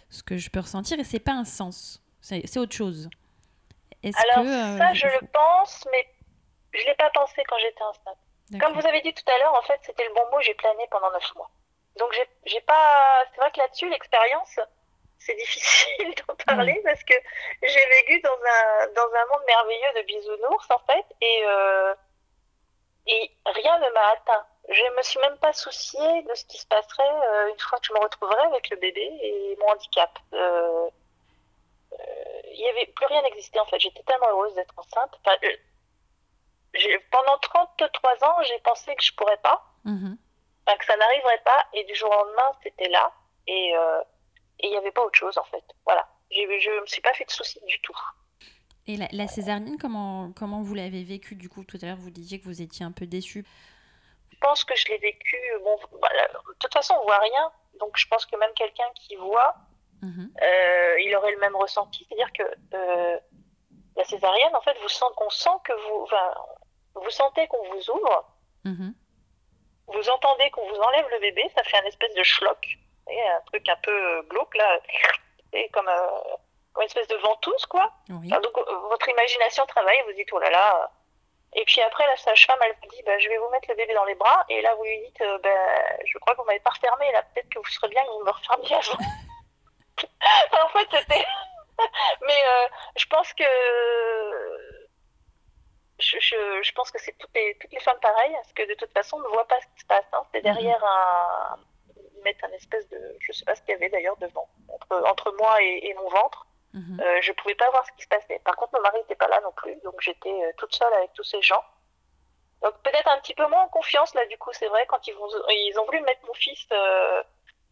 [0.09, 3.09] ce que je peux ressentir et c'est pas un sens, c'est autre chose.
[4.03, 6.07] Alors ça, je le pense, mais
[6.73, 8.61] je l'ai pas pensé quand j'étais enceinte.
[8.61, 10.85] Comme vous avez dit tout à l'heure, en fait, c'était le bon mot, j'ai plané
[10.91, 11.49] pendant neuf mois.
[11.97, 12.13] Donc,
[12.45, 13.23] j'ai pas.
[13.31, 14.59] C'est vrai que là-dessus, l'expérience,
[15.19, 17.13] c'est difficile d'en parler parce que
[17.61, 21.93] j'ai vécu dans un, dans un monde merveilleux de bisounours, en fait, et, euh,
[23.07, 24.45] et rien ne m'a atteint.
[24.69, 27.85] Je me suis même pas souciée de ce qui se passerait euh, une fois que
[27.87, 30.17] je me retrouverais avec le bébé et mon handicap.
[30.33, 30.89] Euh,
[32.51, 33.79] il y avait plus rien n'existait en fait.
[33.79, 35.11] J'étais tellement heureuse d'être enceinte.
[35.23, 35.37] Enfin,
[37.11, 40.17] pendant 33 ans, j'ai pensé que je pourrais pas, mhm.
[40.65, 43.13] que ça n'arriverait pas, et du jour au lendemain, c'était là,
[43.47, 43.73] et
[44.63, 45.63] euh, il n'y avait pas autre chose en fait.
[45.85, 47.97] Voilà, je ne me suis pas fait de soucis du tout.
[48.87, 51.63] Et la, la césarienne, comment, comment vous l'avez vécue du coup?
[51.63, 53.45] Tout à l'heure, vous disiez que vous étiez un peu déçue.
[54.31, 55.37] Je pense que je l'ai vécu.
[55.63, 59.15] Bon, bah, de toute façon, on voit rien, donc je pense que même quelqu'un qui
[59.15, 59.55] voit,
[60.01, 60.31] mhm.
[60.41, 62.05] euh, il aurait le même ressenti.
[62.07, 62.43] C'est-à-dire que
[62.75, 63.17] euh,
[63.95, 66.33] la césarienne, en fait, vous sent, on sent que vous, enfin,
[66.95, 68.93] vous sentez qu'on vous ouvre, mhm.
[69.87, 73.67] vous entendez qu'on vous enlève le bébé, ça fait un espèce de schlock, un truc
[73.69, 74.79] un peu glauque là,
[75.53, 76.35] et comme, euh,
[76.77, 77.91] une espèce de ventouse quoi.
[78.09, 80.91] donc euh, votre imagination travaille, vous dites oh là là.
[81.57, 83.93] Et puis après la sage-femme elle vous dit bah, je vais vous mettre le bébé
[83.93, 85.49] dans les bras et là vous lui dites euh, bah,
[86.05, 88.25] je crois que vous m'avez pas refermé là peut-être que vous serez bien que vous
[88.25, 88.97] me refermiez avant.
[90.65, 91.25] en fait c'était
[92.21, 92.43] mais
[92.97, 93.43] je pense que
[95.99, 98.73] je, je, je, pense que c'est toutes les, toutes les femmes pareilles, parce que de
[98.75, 100.05] toute façon, on ne voit pas ce qui se passe.
[100.13, 100.23] Hein.
[100.33, 100.85] C'est derrière mhm.
[100.85, 101.59] un.
[102.25, 102.99] Mettent un espèce de.
[103.21, 105.93] Je ne sais pas ce qu'il y avait d'ailleurs devant, entre, entre moi et, et
[105.93, 106.45] mon ventre.
[106.73, 106.99] Mhm.
[106.99, 108.41] Euh, je ne pouvais pas voir ce qui se passait.
[108.43, 111.13] Par contre, mon mari n'était pas là non plus, donc j'étais euh, toute seule avec
[111.13, 111.63] tous ces gens.
[112.61, 115.13] Donc peut-être un petit peu moins en confiance, là, du coup, c'est vrai, quand ils,
[115.13, 116.67] vont, ils ont voulu mettre mon fils.
[116.73, 117.23] Euh,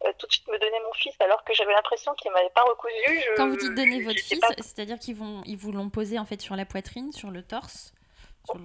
[0.04, 2.62] euh, tout de suite me donner mon fils alors que j'avais l'impression qu'il m'avait pas
[2.62, 3.24] recousu.
[3.36, 6.40] Quand vous dites donner votre fils, c'est-à-dire qu'ils vont, ils vous l'ont posé en fait
[6.42, 7.94] sur la poitrine, sur le torse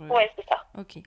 [0.09, 0.65] Ouais, c'est ça.
[0.77, 0.97] Ok.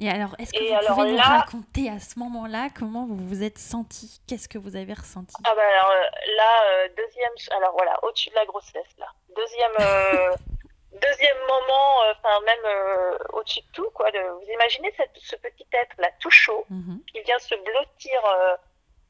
[0.00, 3.58] Et alors, est-ce que vous pouvez nous raconter à ce moment-là comment vous vous êtes
[3.58, 5.34] senti Qu'est-ce que vous avez ressenti?
[5.44, 9.06] Ah bah alors euh, là, euh, deuxième, alors voilà, au-dessus de la grossesse là.
[9.36, 10.34] Deuxième, euh,
[10.92, 14.10] deuxième moment, enfin même au-dessus de tout quoi.
[14.10, 17.02] vous imaginez cette, ce petit être là, tout chaud, mhm.
[17.12, 18.20] qui vient se blottir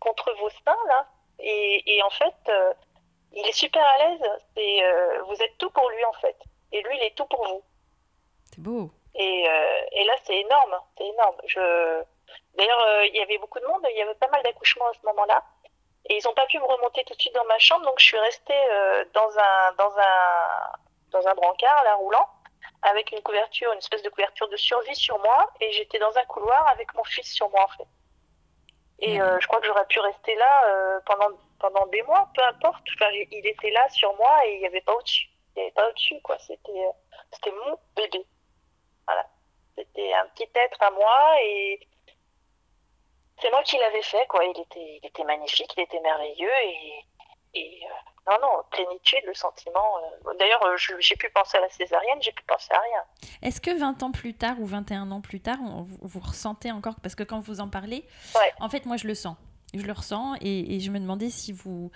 [0.00, 1.06] contre vos seins là,
[1.38, 2.52] et, et en fait,
[3.32, 5.22] il est super à l'aise.
[5.26, 6.36] Vous êtes tout pour lui en fait,
[6.72, 7.62] et lui il est tout pour vous.
[8.50, 8.90] C'est beau.
[9.14, 10.76] Et, euh, et là, c'est énorme.
[10.96, 11.36] C'est énorme.
[11.46, 12.02] Je...
[12.54, 13.84] D'ailleurs, euh, il y avait beaucoup de monde.
[13.90, 15.42] Il y avait pas mal d'accouchements à ce moment-là.
[16.08, 17.84] Et ils n'ont pas pu me remonter tout de suite dans ma chambre.
[17.84, 20.72] Donc, je suis restée euh, dans, un, dans, un,
[21.10, 22.28] dans un brancard, là, roulant,
[22.82, 25.50] avec une couverture, une espèce de couverture de survie sur moi.
[25.60, 27.88] Et j'étais dans un couloir avec mon fils sur moi, en fait.
[29.02, 32.84] Et je crois que j'aurais pu rester là pendant, pendant des mois, peu importe.
[32.94, 35.26] Enfin, il était là sur moi et il n'y avait pas au-dessus.
[35.56, 36.38] Il n'y avait pas au-dessus, quoi.
[36.38, 36.84] C'était,
[37.32, 38.26] c'était mon bébé.
[39.06, 39.26] Voilà.
[39.76, 41.80] C'était un petit être à moi et
[43.40, 44.44] c'est moi qui l'avais fait, quoi.
[44.44, 47.04] Il était, il était magnifique, il était merveilleux et,
[47.54, 49.98] et euh, non, non, plénitude, le sentiment.
[50.26, 53.02] Euh, d'ailleurs, euh, j'ai pu penser à la césarienne, j'ai pu penser à rien.
[53.42, 56.96] Est-ce que 20 ans plus tard ou 21 ans plus tard, vous, ressentez encore?
[57.02, 58.06] Parce que quand vous en parlez,
[58.60, 59.36] en fait, moi, je le sens.
[59.72, 61.90] Je le ressens et, et je me demandais si vous.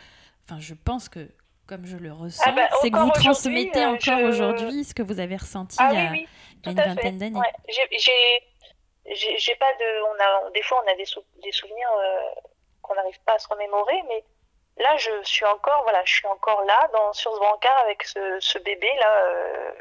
[0.44, 1.28] Enfin, je pense que
[1.66, 5.02] comme je le ressens, ah bah, c'est que vous transmettez euh, encore aujourd'hui ce que
[5.02, 6.28] vous avez ressenti ah, il y a, oui,
[6.66, 7.38] une vingtaine d'années.
[7.38, 7.52] Ouais.
[9.14, 11.04] J'ai pas de, on a, des fois on a des,
[11.42, 12.40] des souvenirs euh,
[12.82, 14.24] qu'on n'arrive pas à se remémorer, mais
[14.78, 18.38] là je suis encore, voilà, je suis encore là dans sur ce brancard avec ce,
[18.40, 19.24] ce bébé là.
[19.24, 19.72] Euh,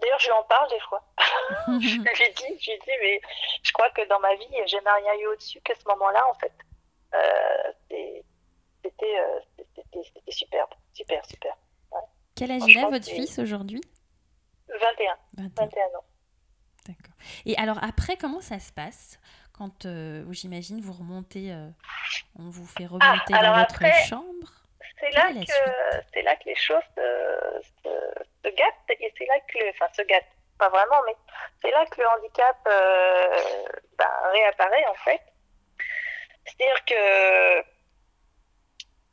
[0.00, 1.02] D'ailleurs, je lui en parle des fois.
[1.68, 3.20] je lui dit, je lui dit, mais
[3.62, 6.52] je crois que dans ma vie, j'ai rien eu au-dessus qu'à ce moment-là, en fait.
[8.82, 9.18] C'était
[9.92, 11.56] c'était superbe, super, super.
[12.34, 13.80] Quel âge il a votre fils aujourd'hui?
[14.68, 15.16] 21.
[15.56, 15.64] 21.
[15.66, 16.04] ans.
[16.86, 17.14] D'accord.
[17.44, 19.18] Et alors après, comment ça se passe
[19.52, 21.68] quand, euh, j'imagine, vous remontez, euh,
[22.38, 24.48] on vous fait ah, remonter dans votre chambre?
[25.00, 29.86] C'est là, que, c'est là que les choses se, gâtent et c'est là que, enfin,
[29.92, 30.24] se gâtent,
[30.58, 31.14] pas vraiment, mais
[31.60, 35.22] c'est là que le handicap euh, ben, réapparaît en fait.
[36.44, 37.77] C'est-à-dire que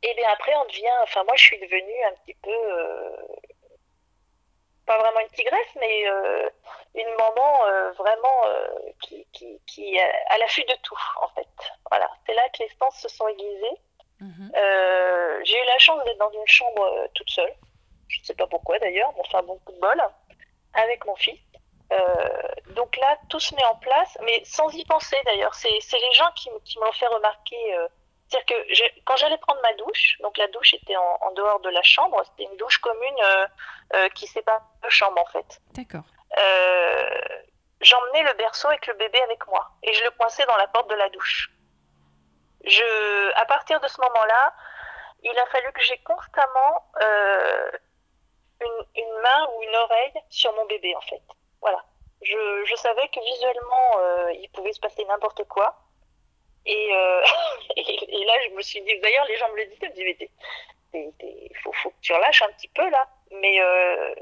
[0.02, 0.98] et bien après, on devient.
[1.02, 2.50] Enfin, moi, je suis devenue un petit peu.
[2.50, 3.16] Euh,
[4.84, 6.48] pas vraiment une tigresse, mais euh,
[6.94, 8.42] une maman euh, vraiment
[9.02, 11.48] qui, qui, qui à l'affût de tout, en fait.
[11.90, 13.80] Voilà, c'est là que les sens se sont aiguisés.
[14.20, 14.52] Mhm.
[15.42, 17.52] J'ai eu la chance d'être dans une chambre toute seule.
[18.08, 20.00] Je ne sais pas pourquoi d'ailleurs, mais enfin, bon coup de bol,
[20.74, 21.40] avec mon fils.
[22.76, 25.54] donc là, tout se met en place, mais sans y penser d'ailleurs.
[25.56, 27.76] C'est les gens qui, qui m'ont fait remarquer
[28.28, 31.82] c'est-à-dire que quand j'allais prendre ma douche, donc la douche était en, dehors de la
[31.82, 33.46] chambre, c'était une douche commune euh,
[33.94, 35.60] euh, qui sépare deux chambres en fait.
[35.74, 36.02] D'accord.
[36.36, 37.18] Euh,
[37.80, 40.90] j'emmenais le berceau avec le bébé avec moi et je le coinçais dans la porte
[40.90, 41.50] de la douche.
[42.64, 44.52] Je, à partir de ce moment-là,
[45.22, 46.84] il a fallu que j'ai constamment
[48.60, 51.22] une, une, main ou une oreille sur mon bébé en fait.
[51.60, 51.84] Voilà.
[52.22, 54.00] Je, je savais que visuellement,
[54.32, 55.85] il pouvait se passer n'importe quoi.
[56.68, 57.22] Euh,
[57.76, 60.30] et, et, là, je me suis dit, d'ailleurs, les gens me le disaient, me disaient,
[60.94, 63.06] il faut, faut, que tu relâches un petit peu là.
[63.32, 64.14] Mais euh,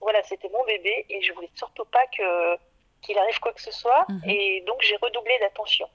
[0.00, 2.56] voilà, c'était mon bébé et je voulais surtout pas que
[3.02, 4.04] qu'il arrive quoi que ce soit.
[4.08, 4.22] Mhm.
[4.28, 5.88] Et donc, j'ai redoublé d'attention.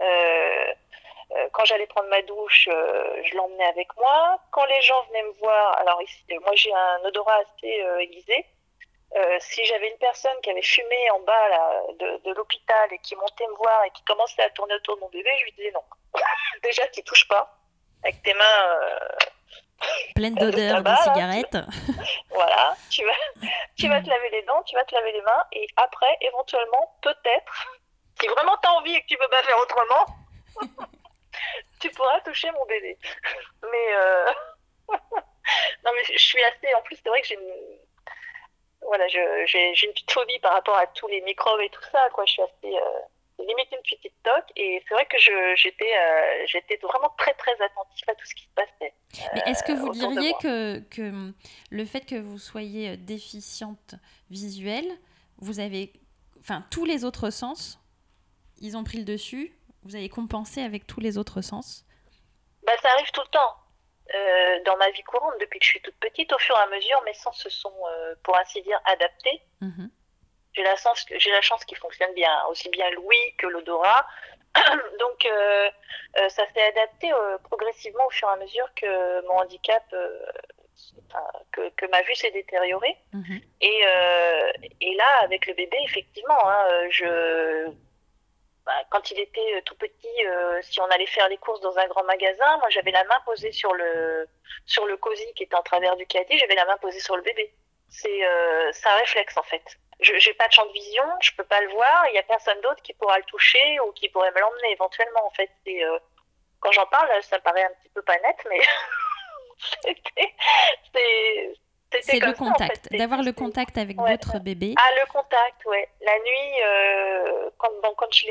[0.00, 0.72] Euh,
[1.52, 4.40] quand j'allais prendre ma douche, je l'emmenais avec moi.
[4.50, 8.46] Quand les gens venaient me voir, alors ici, moi j'ai un odorat assez aiguisé.
[9.16, 12.98] Euh, si j'avais une personne qui avait fumé en bas là, de, de l'hôpital et
[12.98, 15.52] qui montait me voir et qui commençait à tourner autour de mon bébé, je lui
[15.52, 15.82] disais non.
[16.62, 17.58] Déjà, tu touches pas
[18.04, 19.08] avec tes mains euh,
[20.14, 21.56] pleines d'odeurs de cigarettes.
[22.30, 25.44] voilà, tu vas, tu vas te laver les dents, tu vas te laver les mains
[25.52, 27.68] et après, éventuellement, peut-être,
[28.20, 30.04] si vraiment tu as envie et que tu peux pas faire autrement,
[31.80, 32.98] tu pourras toucher mon bébé.
[33.62, 34.32] Mais euh...
[35.84, 36.74] non, mais je suis assez.
[36.74, 37.78] En plus, c'est vrai que j'ai une
[38.82, 42.24] voilà, j'ai une petite phobie par rapport à tous les microbes et tout ça, quoi.
[42.26, 45.16] Je suis assez euh, limite une petite toque et c'est vrai que
[45.56, 48.94] j'étais euh, j'étais vraiment très très attentive à tout ce qui se passait.
[49.34, 51.32] Mais est-ce que vous euh, diriez que, que
[51.70, 53.94] le fait que vous soyez déficiente
[54.30, 54.90] visuelle,
[55.38, 55.92] vous avez,
[56.40, 57.80] enfin tous les autres sens,
[58.60, 61.84] ils ont pris le dessus, vous avez compensé avec tous les autres sens?
[62.66, 63.54] Bah ça arrive tout le temps.
[64.14, 66.32] Euh, dans ma vie courante depuis que je suis toute petite.
[66.32, 69.40] Au fur et à mesure, mes sens se sont, euh, pour ainsi dire, adaptés.
[69.62, 69.90] Mhm.
[70.52, 74.06] J'ai la, chance, j'ai la chance qu'il fonctionne bien, aussi bien l'ouïe que l'odorat.
[75.00, 75.70] Donc, euh,
[76.28, 77.10] ça s'est adapté
[77.44, 79.84] progressivement au fur et à mesure que mon handicap,
[81.52, 82.96] que, que, ma vue s'est détériorée.
[83.12, 83.40] Mhm.
[83.60, 83.84] Et,
[84.80, 87.70] et, là, avec le bébé, effectivement, hein, je
[88.68, 91.78] bah, quand il était euh, tout petit, euh, si on allait faire les courses dans
[91.78, 94.28] un grand magasin, moi j'avais la main posée sur le
[94.66, 97.22] sur le cosy qui était en travers du caddie, j'avais la main posée sur le
[97.22, 97.50] bébé.
[97.88, 99.64] C'est euh, un réflexe en fait.
[100.00, 102.22] Je n'ai pas de champ de vision, je peux pas le voir, il y a
[102.24, 105.50] personne d'autre qui pourra le toucher ou qui pourrait me l'emmener éventuellement en fait.
[105.66, 105.98] Euh,
[106.60, 108.60] quand j'en parle, ça paraît un petit peu pas net, mais
[110.92, 111.54] c'est
[112.02, 114.74] c'est le contact, d'avoir le contact avec votre bébé.
[114.76, 115.88] Ah, le contact, ouais.
[116.02, 118.26] La nuit, euh, quand, quand, je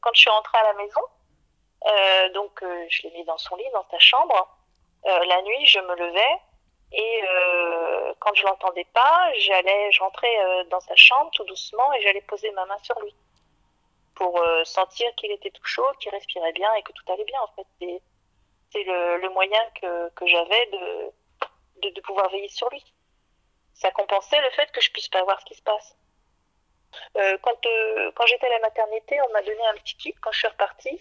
[0.00, 1.00] quand je suis rentrée à la maison,
[1.86, 4.48] euh, donc euh, je l'ai mis dans son lit, dans sa chambre.
[5.04, 6.36] la nuit, je me levais
[6.92, 7.22] et
[8.18, 12.50] quand je l'entendais pas, j'allais, je rentrais dans sa chambre tout doucement et j'allais poser
[12.52, 13.14] ma main sur lui
[14.14, 17.40] pour sentir qu'il était tout chaud, qu'il respirait bien et que tout allait bien.
[17.40, 18.00] En fait,
[18.72, 21.12] c'est le, le, moyen que, que j'avais de,
[21.82, 22.84] de, de pouvoir veiller sur lui
[23.80, 25.96] ça compensait le fait que je puisse pas voir ce qui se passe.
[27.16, 30.32] Euh, quand euh, quand j'étais à la maternité, on m'a donné un petit kit quand
[30.32, 31.00] je suis repartie.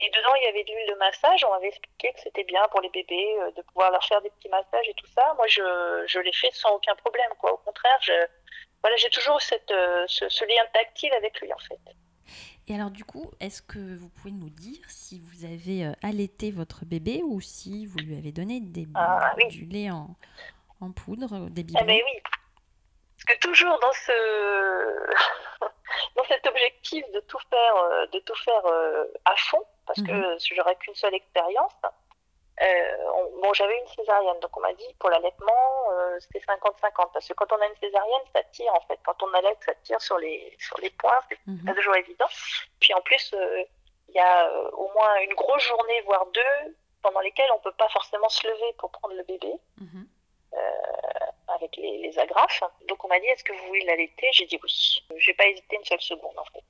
[0.00, 1.44] Et dedans, il y avait de l'huile de massage.
[1.44, 4.30] On m'avait expliqué que c'était bien pour les bébés euh, de pouvoir leur faire des
[4.30, 5.34] petits massages et tout ça.
[5.36, 7.30] Moi, je, je l'ai fait sans aucun problème.
[7.38, 7.52] Quoi.
[7.52, 8.12] Au contraire, je,
[8.82, 9.72] voilà, j'ai toujours cette,
[10.06, 11.78] ce, ce, lien tactile avec lui, en fait.
[12.66, 16.84] Et alors, du coup, est-ce que vous pouvez nous dire si vous avez allaité votre
[16.84, 20.16] bébé ou si vous lui avez donné des, ah, du lait en,
[20.82, 21.80] en poudre, des bidons.
[21.82, 22.22] Eh ben oui.
[23.16, 25.14] Parce que toujours dans ce
[26.16, 30.12] dans cet objectif de tout faire, euh, de tout faire euh, à fond, parce que
[30.12, 30.38] mhm.
[30.56, 31.72] j'aurais qu'une seule expérience.
[32.60, 32.96] Euh,
[33.42, 35.88] bon, j'avais une césarienne, donc on m'a dit pour l'allaitement,
[36.20, 38.98] c'était 50-50, parce que quand on a une césarienne, ça tire en fait.
[39.04, 41.64] Quand on allait, ça tire sur les sur les points, c'est mhm.
[41.64, 42.28] pas toujours évident.
[42.78, 43.34] Puis en plus,
[44.08, 47.88] il y a au moins une grosse journée, voire deux, pendant lesquelles on peut pas
[47.88, 49.52] forcément se lever pour prendre le bébé.
[49.78, 50.06] Mhm.
[50.54, 50.58] Euh,
[51.48, 52.62] avec les, agrafes.
[52.88, 54.26] Donc on m'a dit est-ce que vous voulez l'allaiter?
[54.32, 54.98] J'ai dit oui.
[55.16, 56.64] J'ai pas hésité une seule seconde en fait.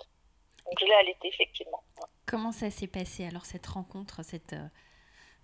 [0.66, 1.82] Donc je l'ai allaité effectivement.
[2.26, 4.68] Comment ça s'est passé alors cette rencontre, cette, euh,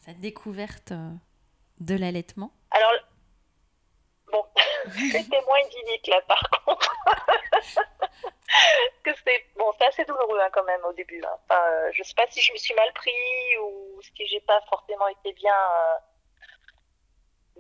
[0.01, 1.11] cette découverte euh,
[1.81, 2.53] de l'allaitement?
[2.70, 2.92] Alors
[4.33, 4.44] bon,
[5.12, 6.96] c'était moins idyllique là par contre.
[9.05, 11.22] que c'est bon, c'est assez douloureux hein, quand même au début.
[11.24, 11.38] Hein.
[11.44, 13.11] Enfin, je sais pas si je me suis mal pris
[13.62, 15.55] ou si j'ai pas forcément été bien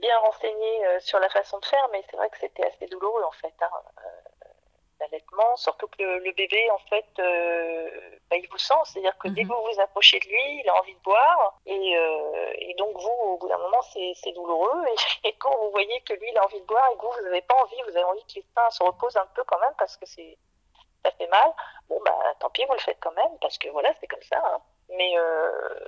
[0.00, 3.32] bien renseignée sur la façon de faire, mais c'est vrai que c'était assez douloureux en
[3.32, 3.54] fait.
[3.60, 3.70] Hein
[5.00, 9.42] l'allaitement, surtout que le, bébé, en fait, euh, bah, il vous sent, c'est-à-dire que dès
[9.42, 9.48] mhm.
[9.48, 12.96] que vous vous approchez de lui, il a envie de boire, et, euh, et donc
[12.96, 14.84] vous, au bout d'un moment, c'est douloureux,
[15.24, 17.24] et, quand vous voyez que lui, il a envie de boire, et que vous, vous
[17.24, 19.74] n'avez pas envie, vous avez envie que les seins se reposent un peu quand même,
[19.78, 20.38] parce que c'est
[21.04, 21.52] ça fait mal,
[21.88, 24.42] bon, bah tant pis, vous le faites quand même, parce que voilà, c'est comme ça.
[24.44, 24.58] Hein.
[24.88, 25.78] Mais euh,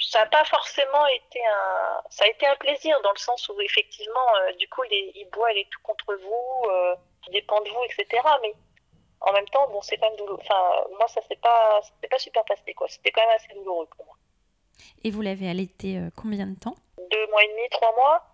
[0.00, 2.02] ça n'a pas forcément été un...
[2.10, 4.26] Ça a été un plaisir, dans le sens où, effectivement,
[4.58, 6.70] du coup, il, il boit, il est tout contre vous
[7.22, 8.22] qui dépend de vous, etc.
[8.42, 8.54] Mais
[9.20, 10.40] en même temps, bon, c'est quand même douloureux.
[10.40, 12.88] Enfin, moi, ça s'est pas, pas super passé, quoi.
[12.88, 14.16] C'était quand même assez douloureux pour moi.
[15.04, 16.74] Et vous l'avez allaité euh, combien de temps?
[17.10, 18.24] Deux mois et demi, trois mois.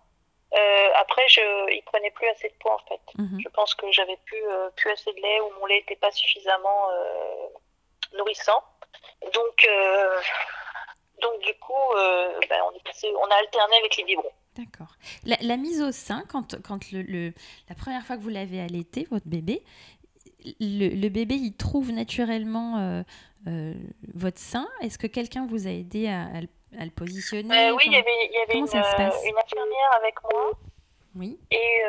[0.53, 1.41] Euh, après, je,
[1.73, 3.01] il prenait plus assez de poids en fait.
[3.17, 3.39] Mhm.
[3.43, 6.11] Je pense que j'avais plus, euh, plus assez de lait ou mon lait n'était pas
[6.11, 6.87] suffisamment
[8.13, 8.63] nourrissant.
[9.33, 9.67] Donc,
[11.21, 14.31] donc du coup, ben, on, est passé, on a alterné avec les biberons.
[14.55, 14.95] D'accord.
[15.25, 17.31] La, mise au sein, quand, quand le,
[17.69, 19.63] la première fois que vous l'avez allaité, votre bébé,
[20.59, 23.03] le, bébé, il trouve naturellement euh,
[23.47, 23.73] euh,
[24.13, 24.67] votre sein.
[24.81, 26.27] Est-ce que quelqu'un vous a aidé à,
[26.77, 27.69] à, le positionner?
[27.69, 30.51] Euh, Oui, il y avait, y avait une, une, infirmière avec moi.
[31.17, 31.39] Oui.
[31.51, 31.81] Et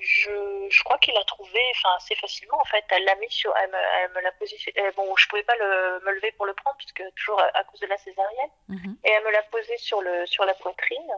[0.00, 1.60] je, je, crois qu'il l'a trouvé
[1.96, 2.58] assez facilement.
[2.60, 3.52] En fait, elle l'a mis sur.
[3.62, 4.80] Elle me, elle me l'a positionné.
[4.96, 7.86] Bon, je pouvais pas le, me lever pour le prendre, puisque toujours à, cause de
[7.86, 8.50] la césarienne.
[8.68, 8.96] Mhm.
[9.04, 11.12] Et elle me l'a posé sur, le, sur la poitrine.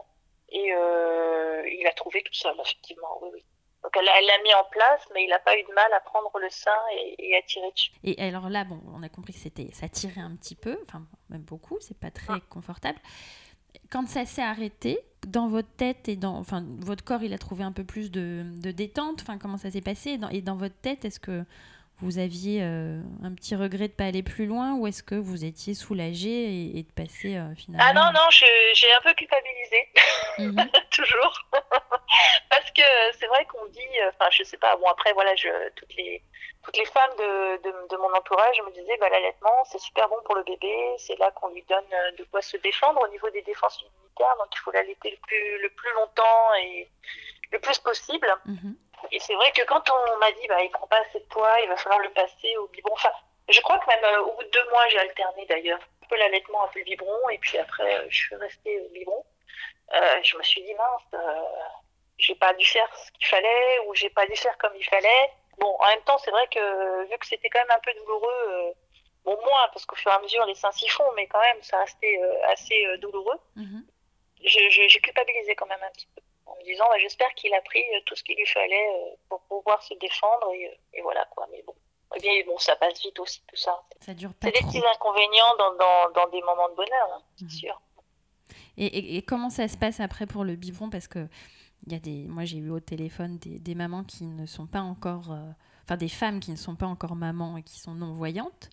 [0.51, 3.45] Et euh, il a trouvé tout seul, effectivement, oui, oui.
[3.83, 6.31] Donc elle l'a mis en place, mais il n'a pas eu de mal à prendre
[6.37, 6.71] le sein
[7.17, 7.91] et, à tirer dessus.
[8.03, 11.03] Et alors là, bon, on a compris que c'était, ça tirait un petit peu, enfin
[11.29, 12.39] même beaucoup, c'est pas très ah.
[12.49, 12.99] confortable.
[13.89, 17.63] Quand ça s'est arrêté, dans votre tête et dans, enfin, votre corps, il a trouvé
[17.63, 19.21] un peu plus de, de détente.
[19.21, 20.17] Enfin, comment ça s'est passé?
[20.31, 21.43] Et dans votre tête, est-ce que
[22.01, 25.15] vous aviez euh, un petit regret de ne pas aller plus loin ou est-ce que
[25.15, 27.85] vous étiez soulagé et, de passer euh, finalement?
[27.85, 29.89] Ah non, non, j'ai un peu culpabilisé,
[30.37, 30.69] mhm.
[30.91, 31.49] toujours.
[32.49, 32.81] Parce que
[33.19, 36.23] c'est vrai qu'on dit, euh, enfin je sais pas, bon après voilà, je, toutes, les,
[36.69, 37.57] toutes les femmes de,
[37.89, 41.31] de, mon entourage me disaient, bah, l'allaitement c'est super bon pour le bébé, c'est là
[41.31, 44.71] qu'on lui donne de quoi se défendre au niveau des défenses immunitaires, donc il faut
[44.71, 46.87] l'allaiter le plus, le plus longtemps et
[47.51, 48.31] le plus possible.
[48.45, 48.75] Mhm.
[49.11, 51.59] Et c'est vrai que quand on m'a dit, bah, il prend pas assez de poids,
[51.61, 52.93] il va falloir le passer au biberon.
[52.93, 53.11] Enfin,
[53.47, 56.17] je crois que même euh, au bout de deux mois, j'ai alterné d'ailleurs un peu
[56.17, 59.25] l'allaitement, un peu le biberon, et puis après, euh, je suis restée au biberon.
[59.95, 61.41] Euh, je me suis dit, mince, euh,
[62.19, 65.31] j'ai pas dû faire ce qu'il fallait, ou j'ai pas dû faire comme il fallait.
[65.59, 68.73] Bon, en même temps, c'est vrai que vu que c'était quand même un peu douloureux,
[69.25, 71.61] bon, moins, parce qu'au fur et à mesure, les seins s'y font, mais quand même,
[71.61, 73.39] ça restait assez douloureux.
[73.55, 73.85] Mhm.
[74.41, 77.79] J'ai culpabilisé quand même un petit peu en me disant bah, j'espère qu'il a pris
[77.79, 81.47] euh, tout ce qu'il lui fallait euh, pour pouvoir se défendre et, euh, voilà quoi.
[81.51, 81.75] Mais bon.
[82.15, 83.83] Eh bien, bon, ça passe vite aussi tout ça.
[83.99, 87.21] Ça dure pas C'est des petits inconvénients dans, dans, dans, des moments de bonheur, hein,
[87.35, 87.51] c'est mhm.
[87.51, 87.81] sûr.
[88.77, 90.89] Et, et, comment ça se passe après pour le biberon?
[90.89, 91.27] Parce que
[91.91, 94.81] y a des, moi j'ai eu au téléphone des, des, mamans qui ne sont pas
[94.81, 95.35] encore,
[95.83, 98.69] enfin des femmes qui ne sont pas encore mamans et qui sont non voyantes,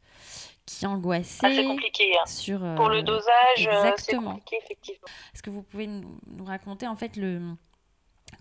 [0.64, 1.46] qui angoissaient.
[1.46, 2.16] Ah, c'est compliqué.
[2.18, 2.26] Hein.
[2.26, 3.68] Sur, pour le dosage,
[4.10, 5.08] compliqué effectivement.
[5.34, 7.56] Est-ce que vous pouvez nous, nous raconter en fait le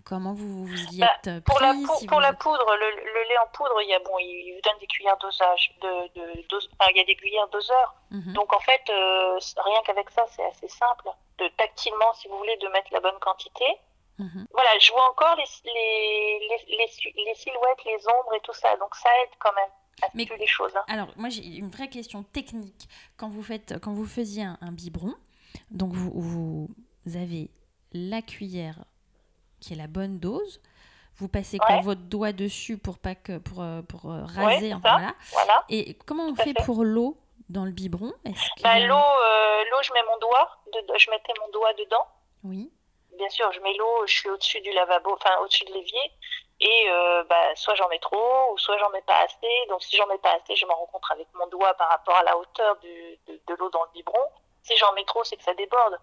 [0.04, 1.74] Comment vous, vous y bah, êtes pour, la,
[2.08, 4.86] pour la poudre, le, lait en poudre, il, y a, bon, il vous donne des
[4.86, 5.74] cuillères dosage.
[5.82, 6.60] De, de,
[6.92, 7.96] il y a des cuillères doseurs.
[8.12, 8.34] Mhm.
[8.34, 11.10] Donc en fait, euh, rien qu'avec ça, c'est assez simple.
[11.40, 13.66] De, tactilement, si vous voulez, de mettre la bonne quantité.
[14.18, 14.48] Mhm.
[14.52, 18.76] Voilà, je vois encore les, les, les, les, silhouettes, les ombres et tout ça.
[18.78, 19.70] Donc ça aide quand même.
[20.02, 20.76] À Mais, les choses.
[20.76, 20.84] Hein.
[20.90, 22.90] Alors, moi, j'ai une vraie question technique.
[23.16, 25.14] Quand vous, faites, quand vous faisiez un, un biberon,
[25.72, 26.12] donc vous,
[27.06, 27.50] vous avez
[27.94, 28.84] la cuillère
[29.62, 30.62] qui est la bonne dose.
[31.18, 35.16] Vous passez votre doigt dessus pour pas que pour, euh, pour euh, raser voilà.
[35.70, 38.12] Et comment on fait, pour l'eau dans le biberon?
[38.62, 40.50] Bah, l'eau euh, l'eau je mets mon doigt
[40.98, 42.06] je mettais mon doigt dedans.
[42.44, 42.70] Oui.
[43.18, 46.12] Bien sûr, je mets l'eau, je suis au-dessus du lavabo, enfin au-dessus de l'évier
[46.60, 46.88] et
[47.30, 49.68] bah, soit j'en mets trop ou soit j'en mets pas assez.
[49.70, 52.24] Donc si j'en mets pas assez, je me rencontre avec mon doigt par rapport à
[52.24, 54.24] la hauteur du, de, de l'eau dans le biberon.
[54.64, 56.00] Si j'en mets trop, c'est que ça déborde.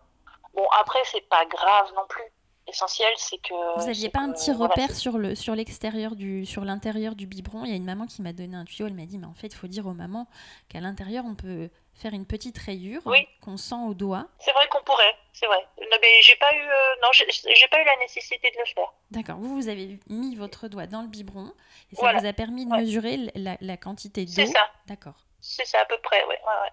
[0.55, 2.31] Bon après c'est pas grave non plus
[2.67, 3.81] L'essentiel, c'est que.
[3.81, 7.65] Vous n'aviez pas un petit repère sur le sur l'extérieur du sur l'intérieur du biberon?
[7.65, 8.87] Il y a une maman qui m'a donné un tuyau.
[8.87, 10.29] Elle m'a dit, mais en fait, il faut dire aux mamans
[10.69, 11.71] qu'à l'intérieur, on peut
[12.03, 13.03] faire une petite rayure
[13.41, 14.27] qu'on sent au doigt.
[14.41, 15.65] C'est vrai qu'on pourrait, c'est vrai.
[15.79, 18.93] mais j'ai pas eu euh, non, j'ai pas eu la nécessité de le faire.
[19.11, 19.37] D'accord.
[19.37, 21.53] Vous vous avez mis votre doigt dans le biberon
[21.93, 24.33] et ça vous a permis de mesurer la, la quantité d'eau.
[24.35, 24.71] C'est ça.
[24.87, 25.15] D'accord.
[25.41, 26.73] C'est ça à peu près, ouais, ouais, ouais.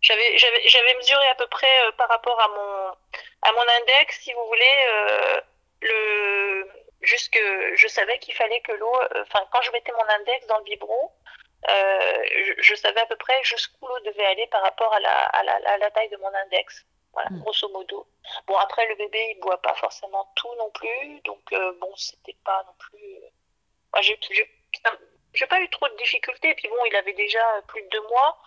[0.00, 2.88] J'avais, j'avais, j'avais mesuré à peu près euh, par rapport à mon,
[3.42, 5.40] à mon index, si vous voulez, euh,
[5.82, 6.68] le,
[7.02, 7.40] jusque,
[7.74, 10.64] je savais qu'il fallait que l'eau, euh, enfin, quand je mettais mon index dans le
[10.64, 11.10] biberon,
[11.68, 15.54] je, savais à peu près jusqu'où l'eau devait aller par rapport à la, à la,
[15.54, 16.84] à la taille de mon index.
[17.12, 17.40] Voilà, mm.
[17.40, 18.06] grosso modo.
[18.46, 21.20] Bon, après, le bébé, il boit pas forcément tout non plus.
[21.24, 23.20] Donc, euh, bon, c'était pas non plus.
[23.92, 24.18] Moi, j'ai
[25.32, 26.50] j'ai pas eu trop de difficultés.
[26.50, 28.38] Et puis bon, il avait déjà plus de deux mois.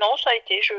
[0.00, 0.60] Non, ça a été.
[0.62, 0.74] Je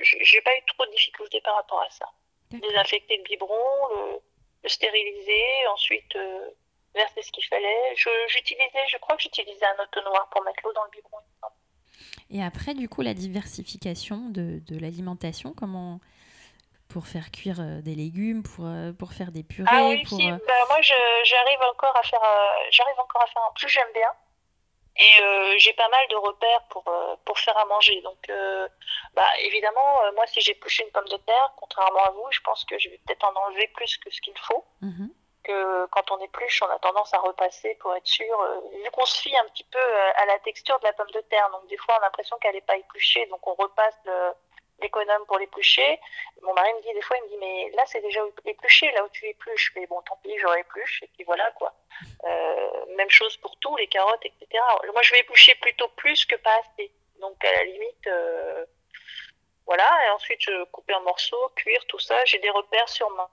[0.00, 2.06] j'ai pas eu trop de difficultés par rapport à ça.
[2.50, 4.20] Désinfecter le biberon, le,
[4.62, 6.50] le stériliser, ensuite euh,
[6.98, 7.94] verser ce qu'il fallait.
[8.28, 11.18] J'utilisais, je, crois que j'utilisais un autonoir pour mettre l'eau dans le biberon.
[12.30, 16.00] Et après, du coup, la diversification de, de l'alimentation, comment
[16.88, 19.68] pour faire cuire euh, des légumes, pour, euh, pour faire des purées.
[19.70, 20.30] Ah oui, pour, si.
[20.30, 22.20] Bah, moi, j'arrive encore à faire,
[22.70, 23.42] j'arrive encore à faire.
[23.42, 24.08] En plus, j'aime bien.
[24.98, 28.00] Et euh, j'ai pas mal de repères pour, euh, pour faire à manger.
[28.02, 28.68] Donc, euh,
[29.14, 32.76] bah, évidemment, moi, si j'épluche une pomme de terre, contrairement à vous, je pense que
[32.78, 34.64] je vais peut-être en enlever plus que ce qu'il faut.
[34.80, 35.10] Mhm.
[35.90, 38.60] Quand on épluche, on a tendance à repasser pour être sûr.
[38.82, 39.78] vu qu'on se fie un petit peu
[40.16, 42.54] à la texture de la pomme de terre, donc des fois, on a l'impression qu'elle
[42.54, 43.98] n'est pas épluchée, donc on repasse
[44.80, 46.00] l'économe pour l'éplucher.
[46.42, 49.04] Mon mari me dit des fois, il me dit, mais là, c'est déjà épluché, là
[49.04, 49.72] où tu épluches.
[49.76, 51.74] Mais bon, tant pis, j'aurais épluche, et puis voilà, quoi.
[52.24, 54.62] Euh, même chose pour tout, les carottes, etc.
[54.92, 56.92] Moi, je vais éplucher plutôt plus que pas assez.
[57.20, 58.64] Donc, à la limite, euh,
[59.66, 59.88] voilà.
[60.06, 62.24] Et ensuite, je couper en morceaux, cuire, tout ça.
[62.24, 63.28] J'ai des repères sur ma,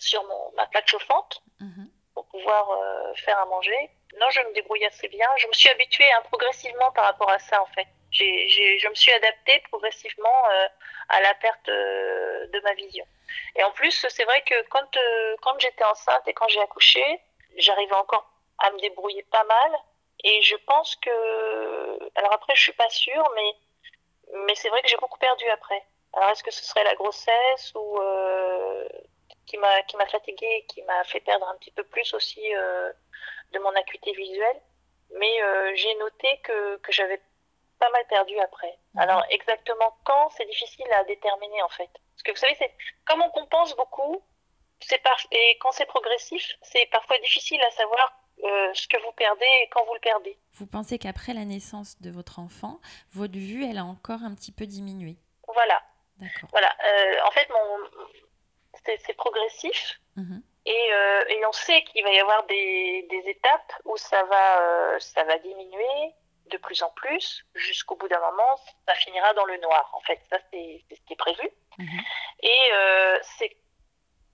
[0.00, 1.90] sur mon, ma plaque chauffante mhm.
[2.14, 3.90] pour pouvoir euh, faire à manger.
[4.18, 5.28] Non, je me débrouille assez bien.
[5.36, 9.12] Je me suis habituée hein, progressivement par rapport à ça, en fait je me suis
[9.12, 10.68] adaptée progressivement euh,
[11.08, 13.04] à la perte euh, de ma vision.
[13.56, 14.86] Et en plus, c'est vrai que quand,
[15.42, 17.02] quand j'étais enceinte et quand j'ai accouché,
[17.56, 18.28] j'arrivais encore
[18.58, 19.72] à me débrouiller pas mal.
[20.24, 22.10] Et je pense que.
[22.16, 23.54] Alors après, je suis pas sûre, mais,
[24.46, 25.82] mais c'est vrai que j'ai beaucoup perdu après.
[26.12, 28.00] Alors est-ce que ce serait la grossesse ou
[29.50, 32.40] qui m'a qui m'a fatiguée, qui m'a fait perdre un petit peu plus aussi
[33.52, 34.60] de mon acuité visuelle
[35.18, 35.34] Mais
[35.74, 37.20] j'ai noté que, que j'avais
[37.80, 38.78] pas mal perdu après.
[38.94, 39.00] Mhm.
[39.02, 41.90] Alors exactement quand, c'est difficile à déterminer en fait.
[42.14, 42.72] Parce que vous savez, c'est
[43.06, 44.22] comme on compense beaucoup,
[44.80, 45.18] c'est par...
[45.32, 49.68] et quand c'est progressif, c'est parfois difficile à savoir euh, ce que vous perdez et
[49.70, 50.38] quand vous le perdez.
[50.54, 52.80] Vous pensez qu'après la naissance de votre enfant,
[53.12, 55.16] votre vue, elle a encore un petit peu diminué?
[55.52, 55.82] Voilà.
[56.50, 56.70] Voilà.
[56.84, 58.06] Euh, en fait, mon...
[58.84, 60.00] c'est progressif.
[60.16, 60.42] Mhm.
[60.66, 65.00] Et, euh, et, on sait qu'il va y avoir des, des étapes où ça va,
[65.00, 66.14] ça va diminuer,
[66.50, 68.56] de plus en plus, jusqu'au bout d'un moment,
[68.86, 69.90] ça finira dans le noir.
[69.94, 71.48] En fait, ça, c'est ce qui est prévu.
[71.78, 72.00] Mhm.
[72.42, 73.56] Et euh, c'est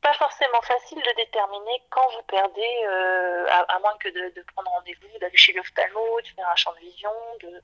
[0.03, 4.70] pas forcément facile de déterminer quand vous perdez, euh, à, moins que de, de prendre
[4.70, 7.11] rendez-vous, d'aller chez l'ophtalmo, de faire un champ de vision,
[7.42, 7.62] de,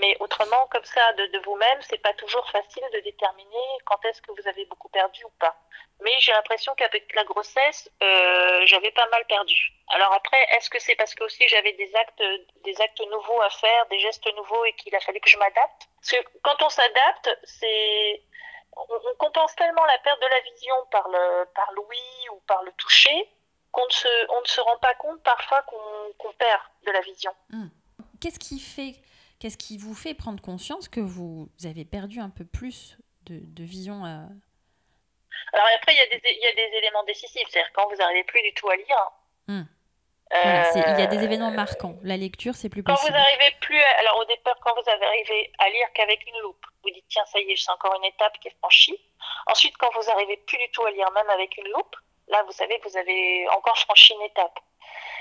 [0.00, 4.32] mais autrement, comme ça, de, vous-même, c'est pas toujours facile de déterminer quand est-ce que
[4.32, 5.56] vous avez beaucoup perdu ou pas.
[6.00, 9.72] Mais j'ai l'impression qu'avec la grossesse, euh, j'avais pas mal perdu.
[9.88, 12.22] Alors après, est-ce que c'est parce que aussi j'avais des actes,
[12.64, 15.88] des actes nouveaux à faire, des gestes nouveaux et qu'il a fallu que je m'adapte?
[16.00, 18.22] Parce que quand on s'adapte, c'est
[18.76, 22.72] on, compense tellement la perte de la vision par le par l'ouïe ou par le
[22.72, 23.28] toucher
[23.70, 27.32] qu'on ne se on ne se rend pas compte parfois qu'on perd de la vision.
[27.50, 27.68] Hmm.
[28.20, 28.96] Qu'est-ce qui fait
[29.44, 34.02] Qu'est-ce qui vous fait prendre conscience que vous avez perdu un peu plus de, vision
[34.02, 37.96] Alors après, il y, a des, il y, a des, éléments décisifs, c'est-à-dire quand vous
[37.96, 39.12] n'arrivez plus du tout à lire.
[39.48, 39.64] Hmm.
[40.32, 41.96] Euh, il y a des événements marquants.
[42.02, 43.12] La lecture, c'est plus quand possible.
[43.12, 46.64] Quand vous n'arrivez plus, alors au départ, quand vous arrivez à lire qu'avec une loupe,
[46.82, 48.98] vous dites tiens, ça y est, c'est encore une étape qui est franchie.
[49.48, 51.96] Ensuite, quand vous n'arrivez plus du tout à lire, même avec une loupe,
[52.28, 54.58] là, vous savez que vous avez encore franchi une étape.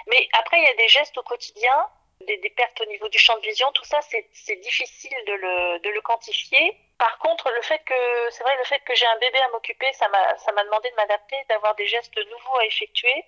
[0.08, 1.90] Mais après, il y a des gestes au quotidien
[2.26, 5.90] des, pertes au niveau du champ de vision, tout ça, c'est difficile de le, de
[5.90, 6.78] le, quantifier.
[6.98, 9.92] Par contre, le fait que, c'est vrai, le fait que j'ai un bébé à m'occuper,
[9.94, 13.26] ça m'a demandé de m'adapter, d'avoir des gestes nouveaux à effectuer.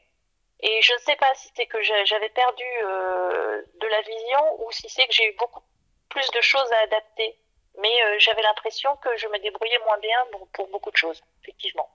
[0.61, 4.71] Et je ne sais pas si c'est que j'avais perdu euh, de la vision ou
[4.71, 5.61] si c'est que j'ai eu beaucoup
[6.09, 7.37] plus de choses à adapter.
[7.77, 11.89] Mais euh, j'avais l'impression que je me débrouillais moins bien pour beaucoup de choses, effectivement.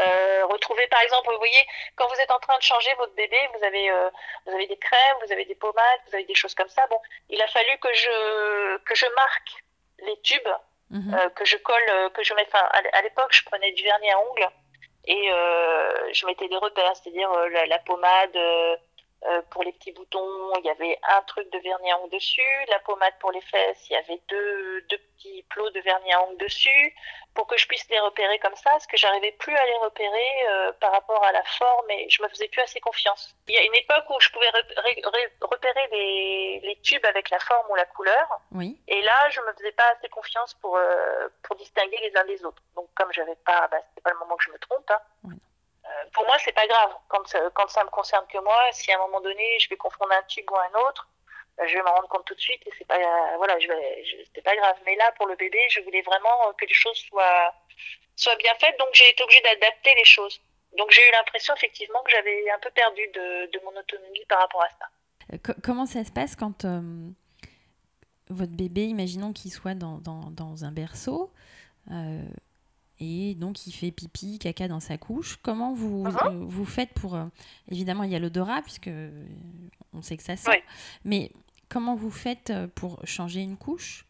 [0.00, 1.66] Euh, retrouver par exemple, vous voyez,
[1.96, 4.10] quand vous êtes en train de changer votre bébé, vous avez, euh,
[4.46, 6.86] vous avez des crèmes, vous avez des pommades, vous avez des choses comme ça.
[6.88, 9.64] Bon, il a fallu que je, que je marque
[10.00, 10.48] les tubes,
[10.90, 11.14] mhm.
[11.14, 12.48] euh, que je colle, que je mette.
[12.48, 14.48] Enfin, à l'époque, je prenais du vernis à ongles
[15.06, 15.28] et
[16.12, 18.36] je mettais des repères, c'est-à-dire la, la, pommade
[19.26, 22.42] euh, pour les petits boutons, il y avait un truc de vernis à ongles dessus.
[22.68, 26.22] La pommade pour les fesses, il y avait deux, deux petits plots de vernis à
[26.24, 26.94] ongles dessus.
[27.34, 30.46] Pour que je puisse les repérer comme ça, parce que j'arrivais plus à les repérer
[30.48, 33.34] euh, par rapport à la forme et je me faisais plus assez confiance.
[33.48, 34.50] Il y a une époque où je pouvais
[35.40, 38.40] repérer les, les, tubes avec la forme ou la couleur.
[38.52, 38.78] Oui.
[38.86, 42.44] Et là, je me faisais pas assez confiance pour, euh, pour distinguer les uns des
[42.44, 42.62] autres.
[42.76, 44.88] Donc, comme j'avais pas, bah, c'était pas le moment que je me trompe.
[44.90, 45.00] Hein.
[45.24, 45.34] Oui
[46.12, 46.94] pour moi, c'est pas grave.
[47.08, 47.22] Quand,
[47.54, 50.22] quand ça me concerne que moi, si à un moment donné, je vais confondre un
[50.24, 51.08] tube ou un autre,
[51.60, 52.98] euh, je vais m'en rendre compte tout de suite et c'est pas,
[53.36, 53.68] voilà, je
[54.42, 54.76] pas grave.
[54.86, 57.54] Mais là, pour le bébé, je voulais vraiment que les choses soient,
[58.16, 58.78] soit bien faite.
[58.78, 60.40] Donc j'ai été obligée d'adapter les choses.
[60.76, 64.62] Donc j'ai eu l'impression effectivement que j'avais un peu perdu de, mon autonomie par rapport
[64.62, 65.54] à ça.
[65.62, 66.64] comment ça se passe quand
[68.30, 71.32] votre bébé, imaginons qu'il soit dans, dans, un berceau
[73.00, 75.38] et donc il fait pipi, caca dans sa couche.
[75.42, 76.46] Comment vous, uh-huh.
[76.46, 77.18] vous faites pour...
[77.70, 78.90] évidemment, il y a l'odorat puisque
[79.92, 80.62] on sait que ça sent.
[81.04, 81.30] Mais
[81.68, 84.06] comment vous faites pour changer une couche?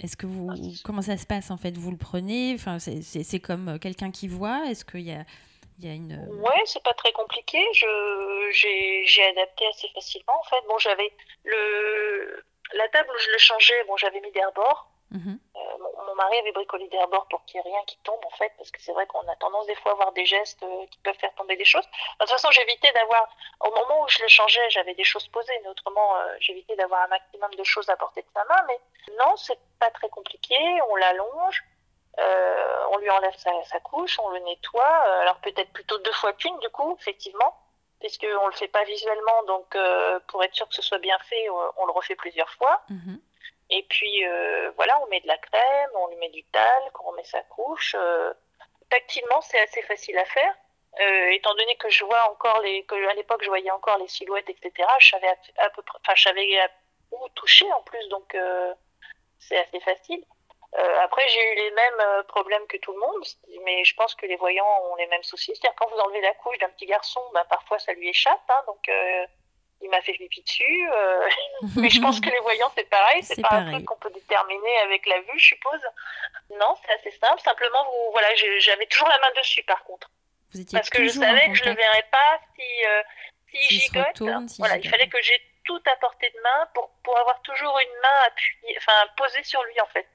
[0.00, 0.50] Est-ce que vous
[0.84, 1.76] comment ça se passe en fait?
[1.76, 2.54] Vous le prenez?
[2.54, 4.64] Enfin, c'est comme quelqu'un qui voit.
[4.70, 5.24] Est-ce qu'il y a
[5.78, 6.14] il y a une...
[6.40, 7.58] Ouais, c'est pas très compliqué.
[7.74, 7.86] Je
[9.04, 10.66] j'ai adapté assez facilement en fait.
[10.68, 11.12] Bon, j'avais
[11.44, 12.42] le
[12.74, 13.84] la table où je le changeais.
[13.86, 14.91] Bon, j'avais mis d'herbord.
[15.12, 15.36] Mm
[15.78, 18.52] mon, mari avait bricolé des bords pour qu'il n'y ait rien qui tombe en fait,
[18.56, 20.98] parce que c'est vrai qu'on a tendance des fois à avoir des gestes euh, qui
[21.00, 21.84] peuvent faire tomber des choses.
[21.84, 23.28] de toute façon, j'évitais d'avoir,
[23.60, 27.02] au moment où je le changeais, j'avais des choses posées, mais autrement, euh, j'évitais d'avoir
[27.02, 28.62] un maximum de choses à portée de sa main.
[28.68, 28.78] Mais
[29.18, 30.56] non, c'est pas très compliqué.
[30.88, 31.64] On l'allonge,
[32.18, 34.96] euh, on lui enlève sa, couche, on le nettoie.
[35.22, 37.58] alors peut-être plutôt deux fois qu'une du coup, effectivement
[38.00, 39.76] puisqu'on ne le fait pas visuellement, donc
[40.26, 42.82] pour être sûr que ce soit bien fait, on, le refait plusieurs fois.
[42.88, 43.20] Mhm.
[43.74, 47.12] Et puis euh, voilà, on met de la crème, on lui met du talc, on
[47.12, 47.96] met sa couche.
[47.98, 48.32] Euh,
[48.90, 50.54] tactilement, c'est assez facile à faire.
[51.00, 54.50] Euh, étant donné que je vois encore les, que l'époque je voyais encore les silhouettes,
[54.50, 54.86] etc.
[54.98, 56.58] Je savais à, peu près, enfin je savais
[57.12, 58.36] où toucher en plus, donc
[59.38, 60.22] c'est assez facile.
[61.00, 63.24] après, j'ai eu les mêmes problèmes que tout le monde,
[63.64, 65.52] mais je pense que les voyants ont les mêmes soucis.
[65.56, 68.62] C'est-à-dire quand vous enlevez la couche d'un petit garçon, ben, parfois ça lui échappe, hein,
[68.66, 68.86] donc
[69.82, 70.90] il m'a fait pipi dessus.
[70.92, 71.28] Euh,
[71.76, 73.22] mais je pense que les voyants, c'est pareil.
[73.22, 75.80] C'est pas un truc qu'on peut déterminer avec la vue, je suppose.
[76.58, 77.40] Non, c'est assez simple.
[77.40, 78.28] Simplement, vous, voilà,
[78.58, 80.10] j'avais toujours la main dessus, par contre.
[80.72, 83.02] Parce que je savais que je ne verrais pas si, euh,
[83.50, 84.20] si, gigote.
[84.58, 88.00] voilà, il fallait que j'ai tout à portée de main pour, pour avoir toujours une
[88.00, 90.06] main appuyée, enfin posée sur lui en fait.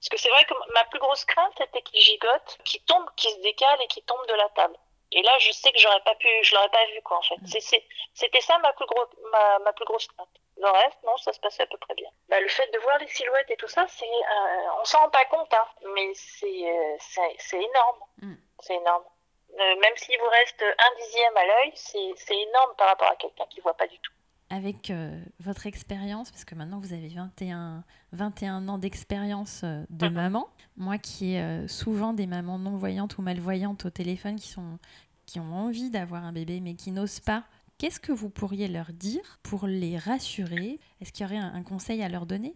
[0.00, 3.30] Parce que c'est vrai que ma plus grosse crainte c'était qu'il gigote, qu'il tombe, qu'il
[3.30, 4.76] se décale et qu'il tombe de la table.
[5.12, 7.36] Et là, je sais que j'aurais pas pu, je l'aurais pas vu quoi en fait.
[7.36, 7.80] Mm.
[8.14, 10.28] C'était ça ma plus, gros, ma, ma, plus grosse crainte.
[10.56, 12.08] Le reste, non, ça se passait à peu près bien.
[12.28, 15.10] Bah, le fait de voir les silhouettes et tout ça, c'est, euh, on s'en rend
[15.10, 16.96] pas compte, hein, mais c'est, euh,
[17.38, 17.98] c'est énorme.
[18.22, 18.34] Mm.
[18.60, 19.04] C'est énorme.
[19.52, 23.44] Euh, même s'il vous reste un dixième à l'œil, c'est énorme par rapport à quelqu'un
[23.50, 24.12] qui voit pas du tout.
[24.50, 30.10] Avec euh, votre expérience, parce que maintenant vous avez 21, 21 ans d'expérience de mm-hmm.
[30.10, 34.78] maman, moi qui ai souvent des mamans non-voyantes ou malvoyantes au téléphone qui, sont,
[35.26, 37.44] qui ont envie d'avoir un bébé mais qui n'osent pas,
[37.78, 40.78] qu'est-ce que vous pourriez leur dire pour les rassurer?
[41.00, 42.54] Est-ce qu'il y aurait un, conseil à leur donner?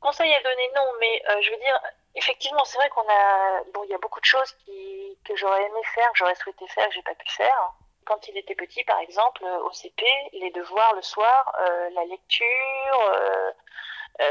[0.00, 1.80] Conseil à donner, non, mais euh, je veux dire,
[2.14, 5.62] effectivement, c'est vrai qu'on a, bon, il y a beaucoup de choses qui, que j'aurais
[5.62, 7.72] aimé faire, que j'aurais souhaité faire, que j'ai pas pu faire.
[8.04, 12.04] Quand il était petit, par exemple, euh, au CP, les devoirs le soir, euh, la
[12.04, 13.12] lecture,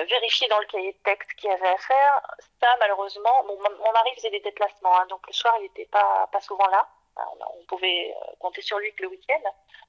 [0.09, 2.21] vérifier dans le cahier de texte qu'il y avait à faire,
[2.61, 6.41] ça, malheureusement, mon, mari faisait des déplacements, hein, donc le soir, il n'était pas, pas
[6.41, 6.88] souvent là
[7.59, 9.41] on pouvait euh, compter sur lui que le week-end.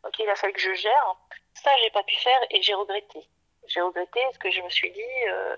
[0.03, 1.17] Donc il a fallu que je gère.
[1.55, 3.27] Ça, j'ai pas pu faire et j'ai regretté.
[3.67, 5.57] J'ai regretté parce que je me suis dit, euh,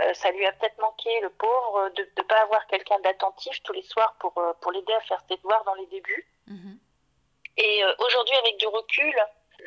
[0.00, 3.72] euh, ça lui a peut-être manqué, le pauvre, de ne pas avoir quelqu'un d'attentif tous
[3.72, 6.26] les soirs pour, pour l'aider à faire ses devoirs dans les débuts.
[6.46, 6.78] Mhm.
[7.56, 9.14] Et aujourd'hui, avec du recul,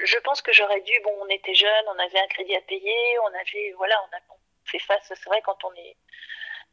[0.03, 3.19] je pense que j'aurais dû, bon, on était jeunes, on avait un crédit à payer,
[3.23, 4.19] on avait, voilà, on a
[4.65, 5.95] fait face, c'est vrai, quand on est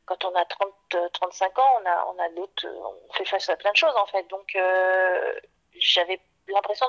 [0.06, 3.48] quand on a 30, 35 euh, ans, on a, on a d'autres, on fait face
[3.50, 4.26] à plein de choses en fait.
[4.30, 5.34] Donc euh,
[5.78, 6.86] j'avais l'impression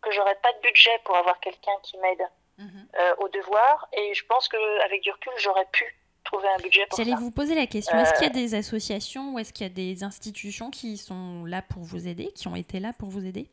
[0.00, 2.22] que j'aurais pas de budget pour avoir quelqu'un qui m'aide
[2.58, 2.88] mhm.
[3.00, 5.84] euh, au devoir, et je pense qu'avec du recul, j'aurais pu
[6.24, 9.34] trouver un budget pour J'allais vous poser la question, est-ce qu'il y a des associations
[9.34, 12.56] ou est-ce qu'il y a des institutions qui sont là pour vous aider, qui ont
[12.56, 13.48] été là pour vous aider?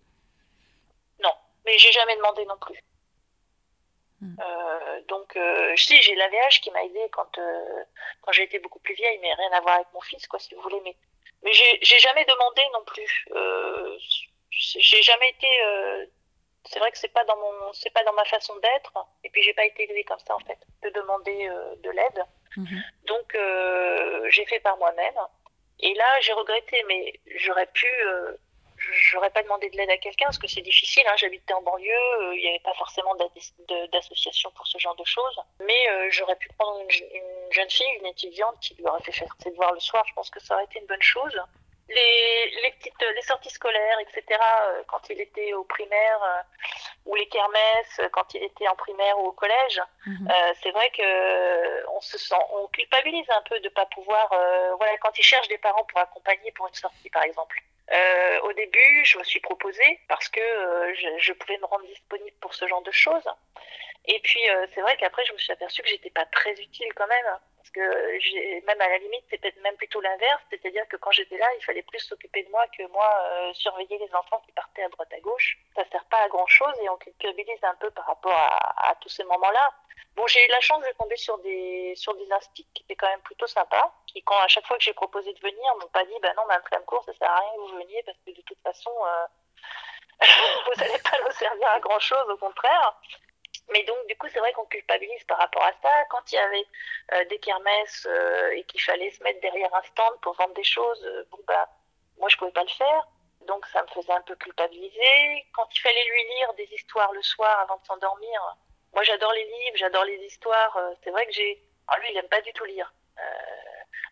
[1.67, 2.81] Mais j'ai jamais demandé non plus.
[4.21, 4.35] Hmm.
[4.39, 7.83] Euh, donc, euh, je sais, j'ai l'AVH qui m'a aidé quand, euh,
[8.21, 10.55] quand j'ai été beaucoup plus vieille, mais rien à voir avec mon fils, quoi, si
[10.55, 10.81] vous voulez.
[10.83, 10.95] Mais,
[11.43, 13.27] mais j'ai jamais demandé non plus.
[13.31, 13.97] Euh,
[14.49, 15.47] j'ai jamais été.
[16.65, 18.93] c'est vrai que c'est pas dans mon, c'est pas dans ma façon d'être.
[19.23, 21.47] Et puis j'ai pas été élevée comme ça en fait, de demander
[21.83, 22.23] de l'aide.
[22.55, 22.83] Mhm.
[23.03, 23.37] Donc
[24.31, 25.19] j'ai fait par moi-même.
[25.79, 27.87] Et là, j'ai regretté, mais j'aurais pu
[28.91, 31.03] j'aurais pas demandé de l'aide à quelqu'un parce que c'est difficile.
[31.07, 31.15] Hein.
[31.17, 33.15] J'habitais en banlieue, euh, il n'y avait pas forcément
[33.91, 35.39] d'association pour ce genre de choses.
[35.59, 39.33] Mais euh, j'aurais pu prendre une, jeune fille, une étudiante qui lui aurait fait faire
[39.41, 40.05] ses devoirs le soir.
[40.07, 41.39] Je pense que ça aurait été une bonne chose.
[41.89, 44.23] Les, les petites, les sorties scolaires, etc.
[44.41, 46.43] Euh, quand il était au primaire
[47.05, 50.27] ou les kermesses quand il était en primaire ou au collège, mhm.
[50.61, 54.27] c'est vrai que on se sent, on culpabilise un peu de pas pouvoir.
[54.75, 57.63] voilà, quand il cherche des parents pour accompagner pour une sortie, par exemple.
[57.91, 62.35] Euh, au début, je me suis proposée parce que euh, je, pouvais me rendre disponible
[62.41, 63.27] pour ce genre de choses.
[64.05, 66.93] Et puis, euh, c'est vrai qu'après, je me suis aperçue que j'étais pas très utile
[66.95, 67.25] quand même.
[67.67, 71.47] Parce que même à la limite, c'est même plutôt l'inverse, c'est-à-dire que quand j'étais là,
[71.57, 74.89] il fallait plus s'occuper de moi que moi euh, surveiller les enfants qui partaient à
[74.89, 75.57] droite à gauche.
[75.75, 79.09] Ça sert pas à grand chose et on culpabilise un peu par rapport à, tous
[79.09, 79.73] ces moments-là.
[80.15, 83.09] Bon, j'ai eu la chance de tomber sur des sur des instits qui étaient quand
[83.09, 86.05] même plutôt sympas, qui quand à chaque fois que j'ai proposé de venir, m'ont pas
[86.05, 88.41] dit, bah non, Mme Flamcourt, ça sert à rien que vous veniez parce que de
[88.41, 89.25] toute façon, euh,
[90.65, 92.95] vous n'allez pas nous servir à grand chose, au contraire.
[93.69, 95.89] Mais donc, du coup, c'est vrai qu'on culpabilise par rapport à ça.
[96.09, 96.67] Quand il y avait
[97.13, 100.63] euh, des kermesses euh, et qu'il fallait se mettre derrière un stand pour vendre des
[100.63, 101.69] choses, euh, bon, bah,
[102.17, 103.07] moi, je pouvais pas le faire.
[103.41, 105.45] Donc, ça me faisait un peu culpabiliser.
[105.53, 108.57] Quand il fallait lui lire des histoires le soir avant de s'endormir,
[108.93, 110.77] moi, j'adore les livres, j'adore les histoires.
[111.03, 111.61] c'est vrai que j'ai.
[111.87, 112.91] Alors, lui, il aime pas du tout lire.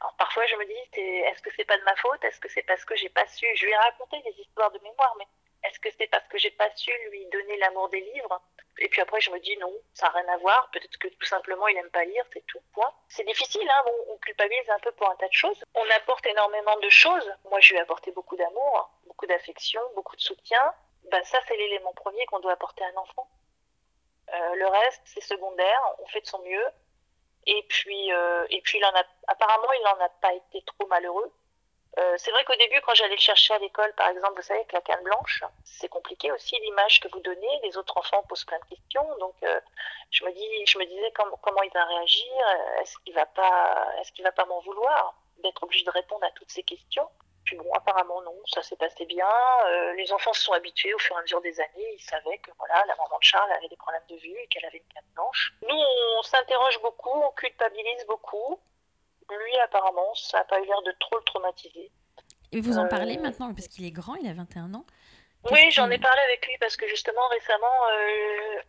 [0.01, 2.23] alors, parfois, je me dis, est-ce que c'est pas de ma faute?
[2.23, 4.79] Est-ce que c'est parce que j'ai pas su Je lui ai raconté des histoires de
[4.79, 5.25] mémoire, mais
[5.67, 8.41] est-ce que c'est parce que j'ai pas su lui donner l'amour des livres
[8.79, 10.69] Et puis après, je me dis non, ça n'a rien à voir.
[10.71, 12.59] Peut-être que tout simplement, il n'aime pas lire, c'est tout.
[12.73, 12.93] Point.
[13.07, 15.63] C'est difficile, hein on, culpabilise un peu pour un tas de choses.
[15.75, 17.31] On apporte énormément de choses.
[17.49, 20.73] Moi, je lui ai apporté beaucoup d'amour, beaucoup d'affection, beaucoup de soutien.
[21.11, 23.29] Ben, ça, c'est l'élément premier qu'on doit apporter à un enfant.
[24.33, 25.81] Euh, le reste, c'est secondaire.
[25.99, 26.65] On fait de son mieux.
[27.45, 30.87] Et puis, euh, et puis, il en a, apparemment, il n'en a pas été trop
[30.87, 31.31] malheureux.
[31.97, 34.59] Euh, c'est vrai qu'au début, quand j'allais le chercher à l'école, par exemple, vous savez,
[34.59, 37.59] avec la canne blanche, c'est compliqué aussi l'image que vous donnez.
[37.63, 39.59] Les autres enfants posent plein de questions, donc euh,
[40.11, 40.31] je me
[40.85, 42.33] disais comment, il va réagir.
[42.81, 43.87] Est-ce qu'il va pas,
[44.23, 47.07] va pas m'en vouloir d'être obligé de répondre à toutes ces questions?
[47.45, 49.29] Puis bon, apparemment non, ça s'est passé bien.
[49.67, 51.93] Euh, les enfants se sont habitués au fur et à mesure des années.
[51.93, 54.65] Ils savaient que voilà, la maman de Charles avait des problèmes de vue et qu'elle
[54.65, 55.53] avait une canne blanche.
[55.61, 55.75] Nous,
[56.17, 58.59] on s'interroge beaucoup, on culpabilise beaucoup.
[59.29, 61.91] Lui, apparemment, ça n'a pas eu l'air de trop le traumatiser.
[62.51, 64.85] Et vous en parlez euh, maintenant, parce qu'il est grand, il a 21 ans.
[65.51, 68.61] Oui, j'en ai parlé avec lui parce que justement récemment, euh,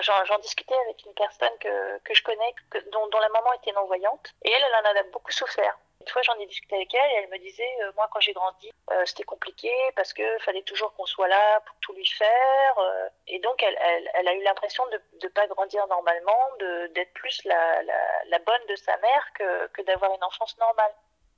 [0.00, 2.54] j'en discutais avec une personne que, que je connais,
[2.90, 5.78] dont, dont, la maman était non-voyante, et elle, elle en a beaucoup souffert.
[6.02, 8.32] Une fois, j'en ai discuté avec elle et elle me disait, euh, moi, quand j'ai
[8.32, 12.78] grandi, euh, c'était compliqué parce qu'il fallait toujours qu'on soit là pour tout lui faire.
[12.78, 16.48] Euh, et donc, elle, elle, elle, a eu l'impression de ne pas grandir normalement,
[16.92, 20.92] d'être plus la, la, la, bonne de sa mère que, que d'avoir une enfance normale.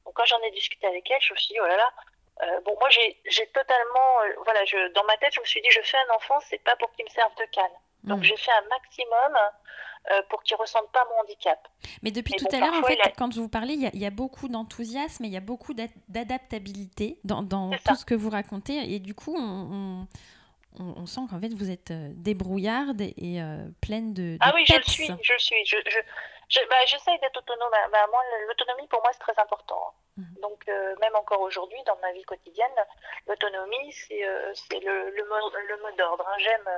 [0.07, 2.75] Donc, quand j'en ai discuté avec elle, je me suis dit, oh là là, bon,
[2.81, 6.15] moi, j'ai totalement, voilà, je, dans ma tête, je me suis dit, je fais un
[6.15, 7.77] enfant, c'est pas pour qu'il me serve de canne.
[8.05, 8.25] Donc, mmh.
[8.25, 9.39] j'ai fait un maximum
[10.11, 11.67] euh, pour qu'ils ne ressentent pas mon handicap.
[12.03, 15.25] Mais depuis tout à l'heure, en fait, quand vous parlez, il y, a beaucoup d'enthousiasme
[15.25, 15.73] et il y a beaucoup
[16.09, 18.93] d'adaptabilité dans, dans tout ce que vous racontez.
[18.93, 20.07] Et du coup, on,
[20.79, 24.77] on, sent qu'en fait, vous êtes euh, débrouillarde et euh, pleine de, Ah oui, je
[24.77, 25.65] le suis, je le suis.
[25.65, 27.71] Je, je, bah, j'essaye d'être autonome.
[27.91, 29.95] Bah, moi, l'autonomie, pour moi, c'est très important.
[30.19, 30.23] Mmh.
[30.43, 30.67] Donc,
[31.01, 32.69] même encore aujourd'hui, dans ma vie quotidienne,
[33.27, 36.29] l'autonomie, c'est le, le, mot, le mot d'ordre.
[36.29, 36.37] Hein.
[36.41, 36.69] J'aime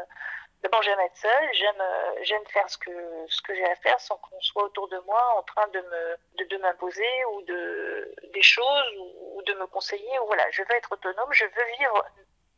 [0.62, 2.90] D'abord, j'aime être seule, j'aime euh, j'aime faire ce que
[3.28, 6.16] ce que j'ai à faire sans qu'on soit autour de moi en train de me
[6.38, 10.18] de, de m'imposer ou de des choses ou, de me conseiller.
[10.20, 12.04] Ou voilà, je veux être autonome, je veux vivre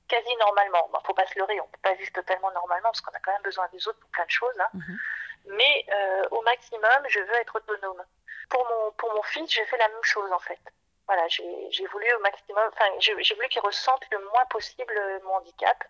[0.06, 0.88] quasi normalement.
[0.92, 3.32] Bon, faut pas se leurrer, on peut pas vivre totalement normalement parce qu'on a quand
[3.32, 4.58] même besoin des autres pour plein de choses.
[4.60, 4.70] Hein.
[4.74, 4.98] Mhm.
[5.46, 8.04] Mais euh, au maximum, je veux être autonome.
[8.48, 10.60] Pour mon pour mon fils, j'ai fait la même chose en fait.
[11.06, 14.94] Voilà, j'ai voulu au maximum, enfin, j'ai voulu qu'il ressente le moins possible
[15.24, 15.82] mon handicap.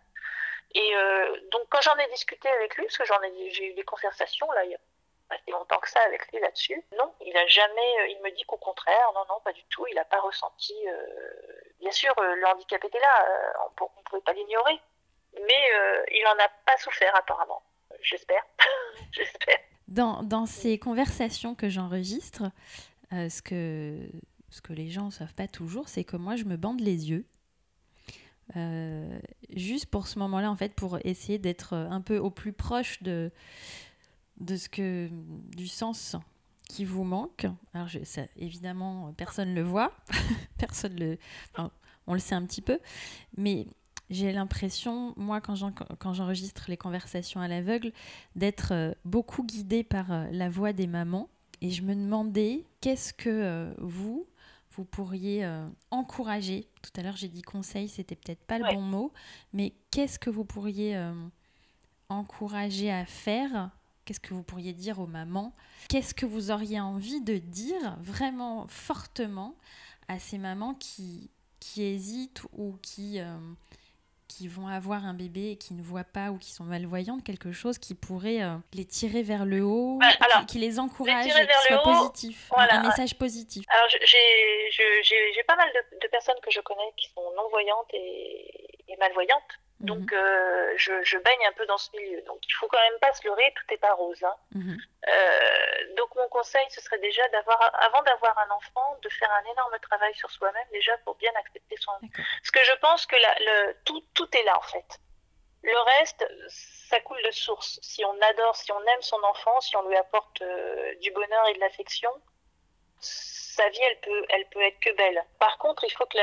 [0.74, 3.74] Et euh, donc quand j'en ai discuté avec lui, parce que j'en ai, j'ai eu
[3.74, 4.78] des conversations là, il y a
[5.28, 8.30] pas si longtemps que ça avec lui là-dessus, non, il a jamais, euh, il me
[8.30, 10.74] dit qu'au contraire, non, non, pas du tout, il n'a pas ressenti.
[10.88, 11.06] Euh,
[11.80, 13.26] bien sûr, le handicap était là,
[13.60, 14.80] on ne pouvait pas l'ignorer,
[15.34, 15.70] mais
[16.10, 17.62] il n'en a pas souffert apparemment.
[18.00, 18.44] J'espère,
[19.12, 19.58] j'espère.
[19.86, 22.42] Dans, dans, ces conversations que j'enregistre,
[23.10, 23.96] ce que
[24.50, 27.10] ce que les gens ne savent pas toujours, c'est que moi, je me bande les
[27.10, 27.26] yeux
[28.57, 29.18] euh,
[29.55, 33.30] juste pour ce moment-là, en fait, pour essayer d'être un peu au plus proche de,
[34.40, 35.09] de ce que,
[35.57, 36.16] du sens
[36.68, 37.46] qui vous manque.
[37.74, 39.92] Alors, je, ça, évidemment, personne ne le voit,
[40.59, 41.18] personne le,
[42.07, 42.78] on le sait un petit peu,
[43.36, 43.66] mais
[44.11, 47.92] j'ai l'impression, moi, quand j'enregistre les conversations à l'aveugle,
[48.36, 51.28] d'être euh, beaucoup guidée par euh, la voix des mamans.
[51.61, 54.28] Et je me demandais, qu'est-ce que vous,
[54.79, 56.68] vous pourriez euh, encourager.
[56.83, 59.12] Tout à l'heure, j'ai dit conseil, c'était peut-être pas le bon mot,
[59.53, 61.12] mais qu'est-ce que vous pourriez euh,
[62.09, 63.72] encourager à faire?
[64.05, 65.53] Qu'est-ce que vous pourriez dire aux mamans?
[65.89, 69.57] Qu'est-ce que vous auriez envie de dire vraiment fortement
[70.07, 73.37] à ces mamans qui, qui hésitent ou qui, euh,
[74.29, 77.51] qui vont avoir un bébé et qui ne voient pas ou qui sont malvoyantes, quelque
[77.51, 80.09] chose qui pourrait euh, les tirer vers le haut, bah,
[80.47, 81.31] qui, les encourage, qui
[81.66, 83.64] soit positif, un message positif.
[83.68, 85.68] Alors j'ai pas mal
[86.01, 89.61] de, personnes que je connais qui sont non-voyantes et, malvoyantes.
[89.81, 90.18] Donc, mhm.
[90.18, 92.20] euh, je, baigne un peu dans ce milieu.
[92.22, 94.22] Donc, il faut quand même pas se leurrer, tout n'est pas rose.
[94.24, 94.35] Hein.
[94.53, 94.76] Mhm.
[95.09, 99.53] Euh, donc, mon conseil, ce serait déjà d'avoir, avant d'avoir un enfant, de faire un
[99.53, 101.93] énorme travail sur soi-même, déjà pour bien accepter son.
[102.01, 104.99] Parce que je pense que le, tout, tout est là, en fait.
[105.62, 107.79] Le reste, ça coule de source.
[107.83, 111.49] Si on adore, si on aime son enfant, si on lui apporte euh, du bonheur
[111.49, 112.11] et de l'affection,
[113.59, 115.24] sa vie, elle peut, elle peut être que belle.
[115.38, 116.18] Par contre, il faut que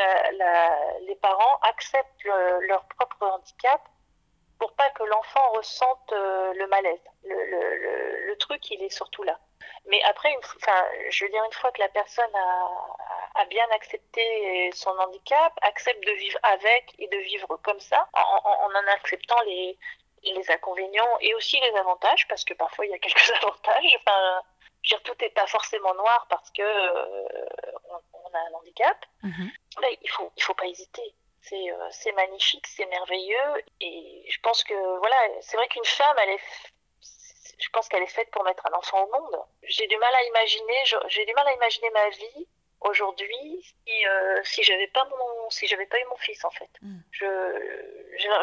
[1.05, 3.81] les parents acceptent leur propre handicap
[4.59, 7.03] pour pas que l'enfant ressente euh, le malaise.
[7.23, 9.39] Le, truc, il est surtout là.
[9.86, 14.89] Mais après, enfin, je veux dire, une fois que la personne a, bien accepté son
[14.89, 19.77] handicap, accepte de vivre avec et de vivre comme ça, en en, acceptant les,
[20.49, 23.97] inconvénients et aussi les avantages, parce que parfois il y a quelques avantages.
[24.86, 27.27] Dire, tout n'est pas forcément noir parce que euh,
[28.13, 29.05] on, a un handicap.
[29.23, 29.51] Mhm.
[30.01, 31.15] il faut, il faut pas hésiter.
[31.41, 33.63] C'est, euh, c'est magnifique, c'est merveilleux.
[33.81, 36.41] Et je pense que, voilà, c'est vrai qu'une femme, elle est,
[37.59, 39.38] je pense qu'elle est faite pour mettre un enfant au monde.
[39.63, 42.47] J'ai du mal à imaginer, j'ai du mal à imaginer ma vie
[42.86, 46.69] aujourd'hui si, euh, si j'avais pas mon si j'avais pas eu mon fils en fait.
[46.81, 46.97] Mm.
[47.11, 47.25] je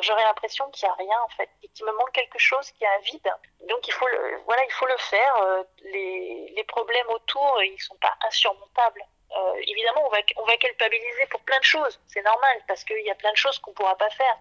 [0.03, 2.87] j'aurais l'impression qu'il y a rien en fait qu'il me manque quelque chose qu'il y
[2.87, 3.31] a un vide.
[3.69, 5.37] Donc il faut le, voilà il faut le faire.
[5.37, 9.05] Euh, les, les problèmes autour ils sont pas insurmontables.
[9.37, 13.01] Euh, évidemment on va on va culpabiliser pour plein de choses c'est normal parce qu'il
[13.01, 14.39] y a plein de choses qu'on pourra pas faire.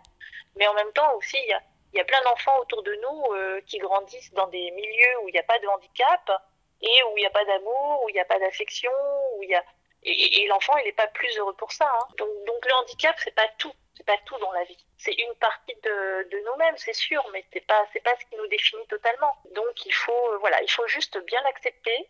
[0.57, 1.61] Mais en même temps aussi il y a,
[1.93, 5.29] il y a plein d'enfants autour de nous euh, qui grandissent dans des milieux où
[5.29, 6.31] il n'y a pas de handicap
[6.81, 8.91] et où il n'y a pas d'amour, où il n'y a pas d'affection,
[9.37, 9.63] où il y a
[10.03, 11.89] et, l'enfant, il n'est pas plus heureux pour ça.
[11.93, 12.07] Hein.
[12.17, 13.73] Donc, donc le handicap, c'est pas tout.
[13.95, 14.85] C'est pas tout dans la vie.
[14.97, 18.35] C'est une partie de, de nous-mêmes, c'est sûr, mais c'est pas c'est pas ce qui
[18.37, 19.35] nous définit totalement.
[19.53, 22.09] Donc il faut voilà, il faut juste bien l'accepter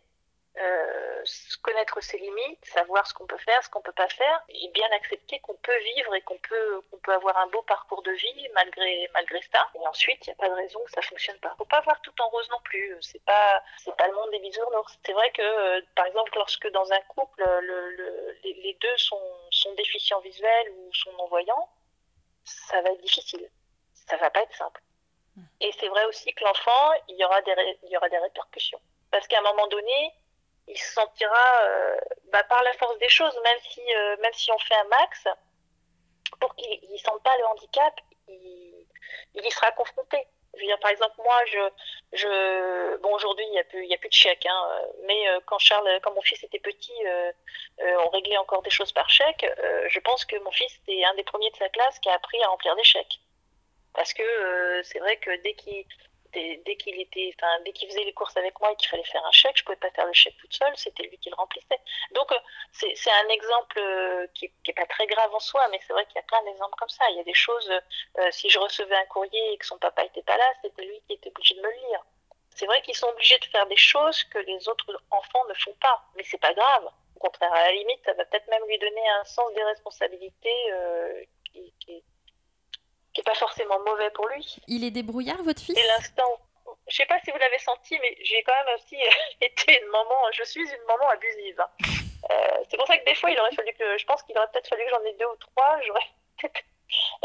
[0.58, 1.24] euh,
[1.62, 4.88] connaître ses limites, savoir ce qu'on peut faire, ce qu'on peut pas faire, et bien
[4.92, 8.48] accepter qu'on peut vivre et qu'on peut qu'on peut avoir un beau parcours de vie
[8.54, 9.66] malgré malgré ça.
[9.74, 11.54] Et ensuite, il n'y a pas de raison que ça fonctionne pas.
[11.56, 12.96] Faut pas voir tout en rose non plus.
[13.00, 14.98] C'est pas c'est pas le monde des bisounours.
[15.06, 19.20] C'est vrai que euh, par exemple, lorsque dans un couple le, le, les, deux sont
[19.50, 21.68] sont déficients visuels ou sont non voyants,
[22.44, 23.48] ça va être difficile.
[23.94, 24.82] Ça va pas être simple.
[25.36, 25.42] Mmh.
[25.62, 28.80] Et c'est vrai aussi que l'enfant, il y aura des il y aura des répercussions
[29.12, 30.12] parce qu'à un moment donné,
[30.72, 31.96] il se sentira euh,
[32.32, 35.24] bah, par la force des choses, même si, euh, même si on fait un max,
[36.40, 37.94] pour qu'il ne sente pas le handicap,
[38.28, 38.86] il,
[39.34, 40.26] il y sera confronté.
[40.54, 41.58] Je veux dire, par exemple, moi, je,
[42.12, 45.58] je bon, aujourd'hui, il n'y a, plus, a plus de chèque, hein, mais euh, quand
[45.58, 46.92] Charles, quand mon fils était petit,
[47.78, 49.46] on réglait encore des choses par chèque.
[49.88, 52.42] je pense que mon fils était un des premiers de sa classe qui a appris
[52.42, 53.20] à remplir des chèques.
[53.94, 55.86] Parce que c'est vrai que dès qu'il
[56.32, 59.24] dès, qu'il était, enfin, dès qu'il faisait les courses avec moi et qu'il fallait faire
[59.24, 61.80] un chèque, je pouvais pas faire le chèque toute seule, c'était lui qui le remplissait.
[62.12, 62.38] Donc euh,
[62.72, 66.04] c'est un exemple euh, qui, qui est pas très grave en soi, mais c'est vrai
[66.06, 67.04] qu'il y a plein d'exemples comme ça.
[67.10, 70.04] Il y a des choses, euh, si je recevais un courrier et que son papa
[70.04, 72.04] était pas là, c'était lui qui était obligé de me le lire.
[72.54, 75.74] C'est vrai qu'ils sont obligés de faire des choses que les autres enfants ne font
[75.80, 76.88] pas, mais c'est pas grave.
[77.16, 80.72] Au contraire, à la limite, ça va peut-être même lui donner un sens des responsabilités
[81.50, 82.02] qui, qui,
[83.12, 84.56] qui n'est pas forcément mauvais pour lui.
[84.68, 85.74] Il est débrouillard, votre fils?
[85.74, 86.38] Dès l'instant.
[86.88, 88.96] Je sais pas si vous l'avez senti, mais j'ai quand même aussi
[89.40, 90.16] été une maman.
[90.32, 91.60] Je suis une maman abusive.
[91.60, 91.68] Hein.
[92.30, 93.98] Euh, c'est pour ça que des fois, il aurait fallu que.
[93.98, 95.80] Je pense qu'il aurait peut-être fallu que j'en ai deux ou trois.
[95.86, 96.08] J'aurais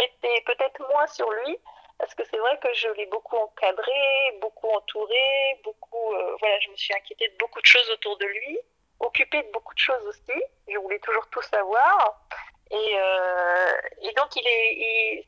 [0.03, 1.57] été peut-être moins sur lui.
[1.99, 6.13] Parce que c'est vrai que je l'ai beaucoup encadré, beaucoup entouré, beaucoup.
[6.13, 8.59] Euh, voilà, je me suis inquiétée de beaucoup de choses autour de lui,
[8.99, 10.39] occupée de beaucoup de choses aussi.
[10.67, 12.21] Je voulais toujours tout savoir.
[12.69, 13.71] Et, euh,
[14.03, 14.73] et donc, il est.
[14.75, 15.25] Il,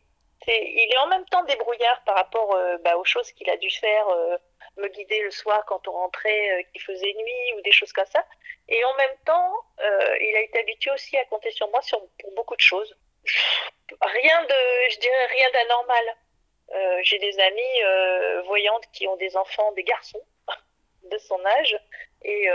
[0.47, 3.69] il est en même temps débrouillard par rapport euh, bah, aux choses qu'il a dû
[3.69, 4.37] faire, euh,
[4.77, 8.05] me guider le soir quand on rentrait, euh, qu'il faisait nuit ou des choses comme
[8.05, 8.25] ça.
[8.67, 9.53] Et en même temps,
[10.21, 12.95] il a été habitué aussi à compter sur moi sur, pour beaucoup de choses.
[14.01, 16.15] Rien de, je dirais rien d'anormal.
[17.01, 20.21] J'ai des amies voyantes qui ont des enfants, des garçons
[21.11, 21.79] de son âge,
[22.21, 22.47] et,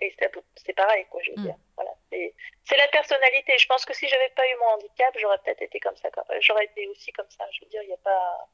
[0.00, 0.16] et
[0.56, 1.44] c'est pareil, quoi, je veux mm.
[1.44, 1.56] dire.
[1.76, 3.52] Voilà c'est la personnalité.
[3.58, 6.08] Je pense que si j'avais pas eu mon handicap, j'aurais peut-être été comme ça.
[6.40, 7.44] J'aurais été aussi comme ça.
[7.52, 8.48] Je veux dire, il y a pas.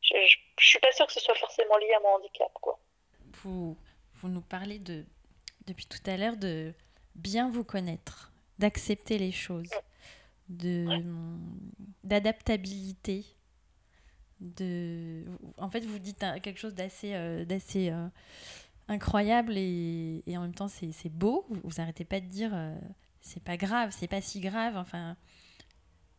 [0.00, 0.14] Je,
[0.58, 2.78] je, suis pas sûre que ce soit forcément lié à mon handicap, quoi.
[3.42, 3.76] Vous,
[4.14, 5.04] vous nous parlez de
[5.66, 6.72] depuis tout à l'heure de
[7.14, 9.70] bien vous connaître, d'accepter les choses,
[10.48, 10.86] de
[12.04, 13.24] d'adaptabilité.
[14.40, 15.24] De,
[15.56, 18.06] en fait, vous dites quelque chose d'assez, euh, d'assez euh,
[18.88, 21.46] incroyable et, et, en même temps c'est beau.
[21.48, 22.74] Vous, vous arrêtez pas de dire euh,
[23.20, 24.76] c'est pas grave, c'est pas si grave.
[24.76, 25.16] Enfin,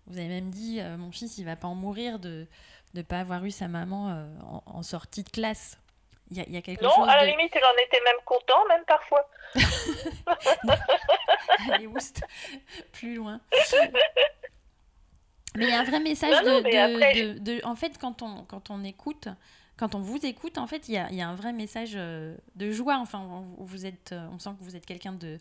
[0.07, 2.47] vous avez même dit euh, mon fils il va pas en mourir de
[2.93, 4.25] ne pas avoir eu sa maman euh,
[4.65, 5.77] en, sortie de classe.
[6.31, 8.21] Il y a, y a quelque non, chose à la limite, il en était même
[8.23, 9.27] content, même parfois.
[11.71, 12.21] Allez, oust,
[12.91, 13.41] plus loin.
[15.55, 18.83] Mais il y a un vrai message de, de, En fait, quand on, quand on
[18.83, 19.27] écoute,
[19.79, 22.35] quand on vous écoute, en fait, il y a, y a, un vrai message euh,
[22.55, 22.97] de joie.
[22.97, 25.37] Enfin, vous êtes, euh, on sent que vous êtes quelqu'un de.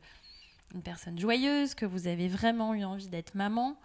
[0.74, 3.76] une personne joyeuse, que vous avez vraiment eu envie d'être maman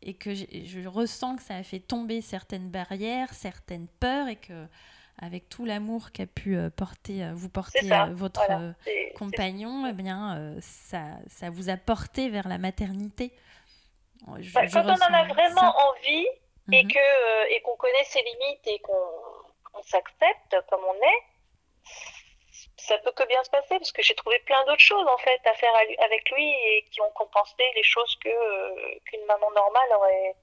[0.00, 4.36] et que je, je, ressens que ça a fait tomber certaines barrières, certaines peurs et
[4.36, 4.66] que
[5.20, 8.40] avec tout l'amour qu'a pu euh, porter, vous porter votre
[9.14, 13.32] compagnon, eh bien, ça, ça vous a porté vers la maternité.
[14.26, 16.26] Bah, quand on en a vraiment envie
[16.72, 19.27] et que et qu'on connaît ses limites et qu'on
[19.82, 21.22] s'accepte comme on est,
[22.76, 25.40] ça peut que bien se passer parce que j'ai trouvé plein d'autres choses en fait
[25.46, 30.34] à faire avec lui et qui ont compensé les choses que qu'une maman normale aurait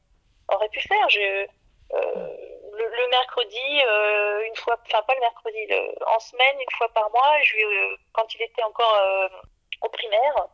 [0.50, 1.10] aurait pu faire.
[1.10, 1.48] Je,
[1.92, 5.60] le, mercredi, euh, une fois, enfin pas le mercredi,
[6.08, 9.30] en semaine, une fois par mois, je euh, quand il était encore euh,
[9.82, 10.48] au primaire,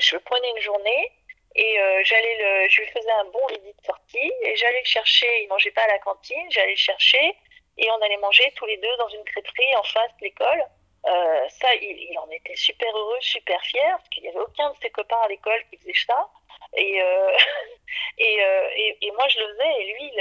[0.00, 1.12] je prenais une journée
[1.54, 5.42] et j'allais je lui faisais un bon midi de sortie et j'allais le chercher.
[5.42, 7.36] Il mangeait pas à la cantine, j'allais le chercher
[7.78, 10.64] et on allait manger tous les deux dans une crêperie en face de l'école.
[11.04, 14.76] ça, il, il, en était super heureux, super fier, parce qu'il n'y avait aucun de
[14.82, 16.28] ses copains à l'école qui faisait ça.
[16.76, 17.00] Et,
[18.18, 18.38] et,
[18.76, 20.12] et, et, moi, je le faisais, et lui,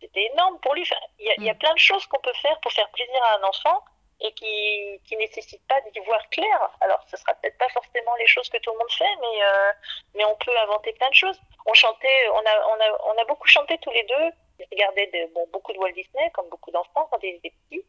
[0.00, 0.84] c'était énorme pour lui.
[1.18, 1.58] il, y a, il y a mm.
[1.58, 3.82] plein de choses qu'on peut faire pour faire plaisir à un enfant
[4.20, 6.70] et qui qui nécessitent pas d'y voir clair.
[6.80, 9.72] Alors, ce sera peut-être pas forcément les choses que tout le monde fait, mais euh,
[10.14, 11.40] mais on peut inventer plein de choses.
[11.66, 14.30] On chantait, on a on a on a beaucoup chanté tous les deux.
[14.58, 17.84] Je regardais de, bon, beaucoup de Walt Disney, comme beaucoup d'enfants quand ils étaient petits.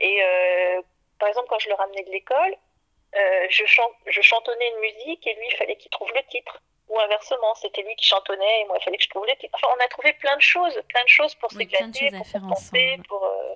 [0.00, 0.82] Et euh,
[1.18, 2.56] par exemple, quand je le ramenais de l'école,
[3.14, 6.60] euh, je, chante, je chantonnais une musique et lui, il fallait qu'il trouve le titre
[6.88, 9.68] ou inversement, c'était lui qui chantonnait et moi il fallait que je trouve les Enfin,
[9.76, 13.24] on a trouvé plein de choses, plein de choses pour s'éclater, pour se penser, pour
[13.24, 13.54] euh,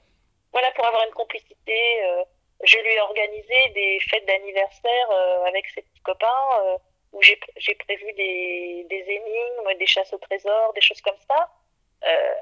[0.52, 2.04] voilà, pour avoir une complicité.
[2.04, 2.24] Euh,
[2.64, 6.78] je lui ai organisé des fêtes d'anniversaire euh, avec ses petits copains
[7.12, 7.36] où j'ai
[7.74, 11.50] prévu des, énigmes, des chasses au trésor, des choses comme ça,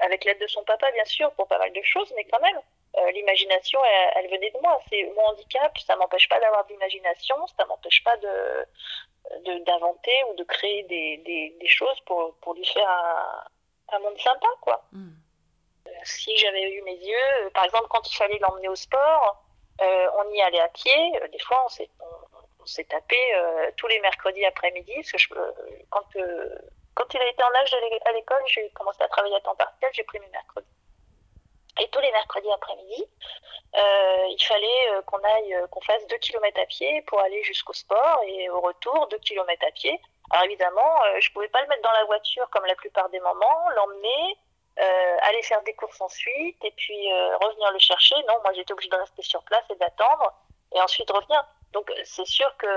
[0.01, 2.59] avec l'aide de son papa bien sûr pour pas mal de choses, mais quand même.
[3.13, 3.79] l'imagination,
[4.15, 4.79] elle, venait de moi.
[4.89, 10.35] C'est mon handicap, ça m'empêche pas d'avoir de l'imagination, ça m'empêche pas de, d'inventer ou
[10.35, 12.89] de créer des, choses pour, pour lui faire
[13.89, 14.85] un, monde sympa, quoi.
[14.93, 15.09] Mm.
[16.03, 19.43] Si j'avais eu mes yeux, euh, par exemple, quand il fallait l'emmener au sport,
[19.81, 21.21] euh, on y allait à pied.
[21.21, 21.89] Euh, des fois, on s'est,
[22.59, 23.17] on, s'est tapé
[23.77, 24.93] tous les mercredis après-midi.
[25.11, 25.35] Parce que
[25.89, 26.05] quand,
[26.93, 29.89] quand il a été en âge à l'école, j'ai commencé à travailler à temps partiel,
[29.93, 30.67] j'ai pris mes mercredis.
[31.79, 33.03] Et tous les mercredis après-midi,
[33.73, 38.47] il fallait qu'on aille, qu'on fasse 2 km à pied pour aller jusqu'au sport et
[38.51, 39.99] au retour 2 km à pied.
[40.29, 43.69] Alors évidemment, je pouvais pas le mettre dans la voiture comme la plupart des mamans,
[43.75, 44.37] l'emmener,
[44.77, 47.11] aller faire des courses ensuite et puis
[47.41, 48.15] revenir le chercher.
[48.27, 50.33] Non, moi j'étais obligée de rester sur place et d'attendre
[50.73, 51.43] et ensuite revenir.
[51.71, 52.67] Donc c'est sûr que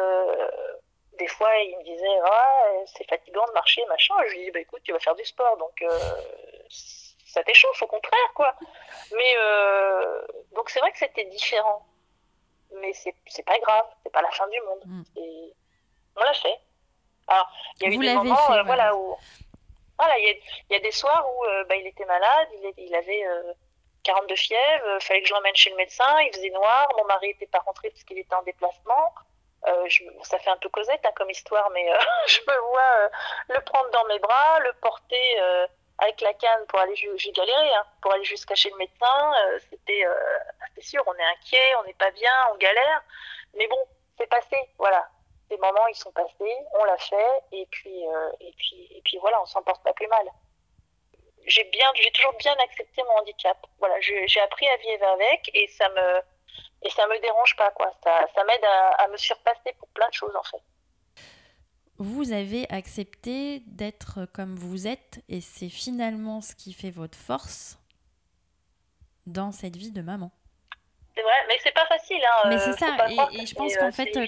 [1.19, 4.15] des fois il me disait ah c'est fatigant de marcher machin.
[4.27, 5.83] Je lui dis bah écoute tu vas faire du sport donc
[7.35, 8.55] ça t'échauffe, au contraire, quoi.
[9.13, 11.85] Mais euh, donc c'est vrai que c'était différent.
[12.81, 14.83] Mais c'est pas grave, c'est pas la fin du monde.
[14.87, 15.03] Mm.
[15.17, 15.53] Et
[16.17, 16.59] on l'a fait.
[17.27, 19.17] Alors, il y a eu des moments, euh, voilà, où.
[19.99, 20.41] Voilà, il
[20.71, 23.25] y, a, des soirs où euh, bah, il était malade, il, avait
[24.03, 27.29] 42 fièvres, il fallait que je l'emmène chez le médecin, il faisait noir, mon mari
[27.29, 29.15] n'était pas rentré parce qu'il était en déplacement.
[29.87, 31.87] Je, ça fait un peu causette hein, comme histoire, mais
[32.27, 33.11] je me vois
[33.49, 35.39] le prendre dans mes bras, le porter
[35.99, 39.33] avec la canne pour aller, j'ai galéré, hein, pour aller jusqu'à chez le médecin.
[39.47, 40.15] Euh, c'était, euh,
[40.75, 43.03] c'est sûr, on est inquiet, on n'est pas bien, on galère.
[43.57, 43.79] Mais bon,
[44.19, 45.09] c'est passé, voilà.
[45.49, 49.19] Ces moments, ils sont passés, on l'a fait, et puis, euh, et puis, et puis
[49.19, 50.27] voilà, on s'en porte pas plus mal.
[51.47, 53.59] J'ai bien, j'ai toujours bien accepté mon handicap.
[53.79, 56.23] Voilà, j'ai appris à vivre avec, et ça me,
[56.83, 57.93] et ça me dérange pas, quoi.
[58.03, 60.63] Ça, ça m'aide à, à me surpasser pour plein de choses, en fait
[61.99, 67.79] vous avez accepté d'être comme vous êtes et c'est finalement ce qui fait votre force
[69.27, 70.31] dans cette vie de maman.
[71.15, 72.21] C'est vrai, mais c'est pas facile.
[72.25, 74.27] Hein, mais c'est euh, ça, et, je pense qu'en euh, fait, hein.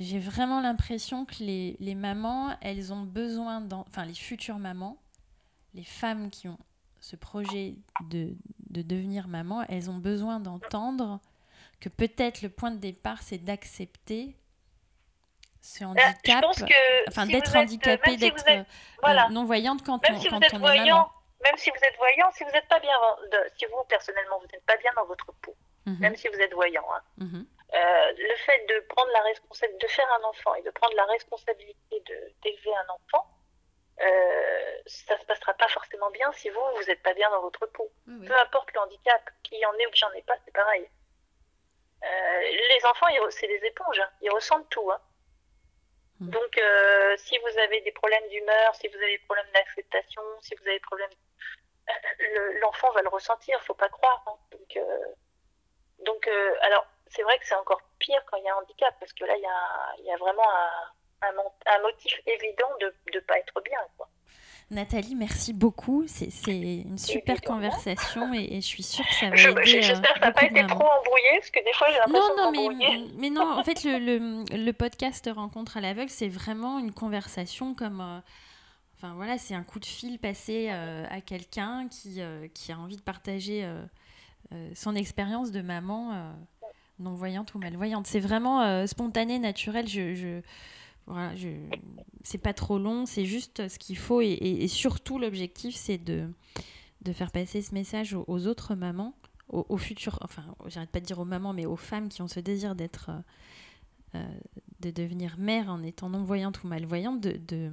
[0.00, 4.96] J'ai vraiment l'impression que les, les, mamans, elles ont besoin, enfin les futures mamans,
[5.74, 6.58] les femmes qui ont
[7.00, 7.74] ce projet
[8.08, 8.34] de,
[8.70, 11.20] de devenir maman, elles ont besoin d'entendre
[11.80, 14.36] que peut-être le point de départ, c'est d'accepter
[15.60, 16.44] ce bah, handicap,
[17.08, 21.10] enfin d'être handicapé, d'être euh, non-voyante quand on, quand on est maman.
[21.44, 22.96] Même si vous êtes voyant, si vous n'êtes pas bien,
[23.56, 25.54] si vous personnellement vous n'êtes pas bien dans votre peau,
[25.86, 25.98] mhm.
[26.00, 27.46] même si vous êtes voyant, hein, mhm.
[27.74, 31.04] Euh, le fait de prendre la responsabilité, de faire un enfant et de prendre la
[31.04, 32.00] responsabilité
[32.42, 33.28] d'élever un enfant,
[34.00, 37.66] euh, ça se passera pas forcément bien si vous vous n'êtes pas bien dans votre
[37.66, 37.90] peau.
[38.06, 40.88] Peu importe le handicap, qui en est ou qui en est pas, c'est pareil.
[42.04, 44.10] Euh, les enfants, c'est des éponges, hein.
[44.22, 44.90] ils ressentent tout.
[44.90, 45.00] Hein.
[46.20, 46.30] Mm.
[46.30, 46.60] Donc,
[47.18, 50.76] si vous avez des problèmes d'humeur, si vous avez des problèmes d'acceptation, si vous avez
[50.76, 51.10] des problèmes,
[52.62, 54.24] l'enfant va le ressentir, faut pas croire.
[54.26, 54.38] Hein.
[54.52, 54.78] Donc,
[55.98, 56.30] donc
[56.62, 59.24] alors, c'est vrai que c'est encore pire quand il y a un handicap, parce que
[59.24, 61.28] là, il y a, il y a vraiment un,
[61.66, 63.80] un, motif évident de ne pas être bien.
[63.96, 64.08] Quoi.
[64.70, 66.04] Nathalie, merci beaucoup.
[66.06, 69.82] C'est une super conversation et, je suis sûre que ça va aider.
[69.82, 72.52] J'espère que ça n'a pas été trop embrouillé parce que des fois j'ai l'impression Non,
[72.52, 76.78] non, mais, mais, non, en fait, le, le, le podcast Rencontre à l'aveugle, c'est vraiment
[76.78, 78.00] une conversation comme.
[78.00, 78.20] Euh,
[78.96, 82.78] enfin voilà, c'est un coup de fil passé euh, à quelqu'un qui, euh, qui a
[82.78, 83.66] envie de partager
[84.74, 86.32] son expérience de maman
[87.00, 88.06] non-voyante ou malvoyante.
[88.06, 89.88] C'est vraiment spontané, naturel.
[89.88, 90.40] je, je
[91.08, 91.48] voilà, je...
[92.22, 94.20] c'est pas trop long, c'est juste ce qu'il faut.
[94.20, 96.28] Et, surtout, l'objectif, c'est de,
[97.02, 99.14] de faire passer ce message aux, autres mamans,
[99.48, 102.40] aux, futurs, enfin, j'arrête pas de dire aux mamans, mais aux femmes qui ont ce
[102.40, 104.38] désir d'être, euh, euh,
[104.80, 107.72] de devenir mère en étant non-voyante ou malvoyante, de,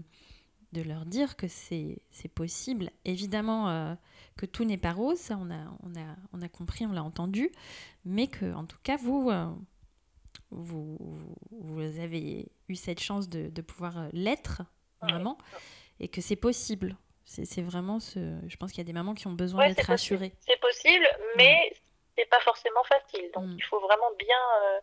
[0.71, 1.99] de, leur dire que c'est
[2.33, 2.89] possible.
[3.03, 3.95] Évidemment euh,
[4.37, 7.03] que tout n'est pas rose, ça on a, on, a, on a compris, on l'a
[7.03, 7.51] entendu,
[8.03, 9.31] mais que en tout cas, vous
[10.51, 10.97] vous,
[11.51, 14.61] vous avez eu cette chance de, de pouvoir euh, l'être,
[15.01, 15.37] vraiment,
[15.99, 16.95] et que c'est possible.
[17.25, 18.37] C'est vraiment ce.
[18.47, 20.35] Je pense qu'il y a des mamans qui ont besoin d'être rassurées.
[20.41, 21.07] C'est possible,
[21.37, 21.73] mais
[22.15, 23.31] c'est pas forcément facile.
[23.33, 23.55] Donc mm.
[23.57, 24.37] il faut vraiment bien.
[24.63, 24.79] Euh,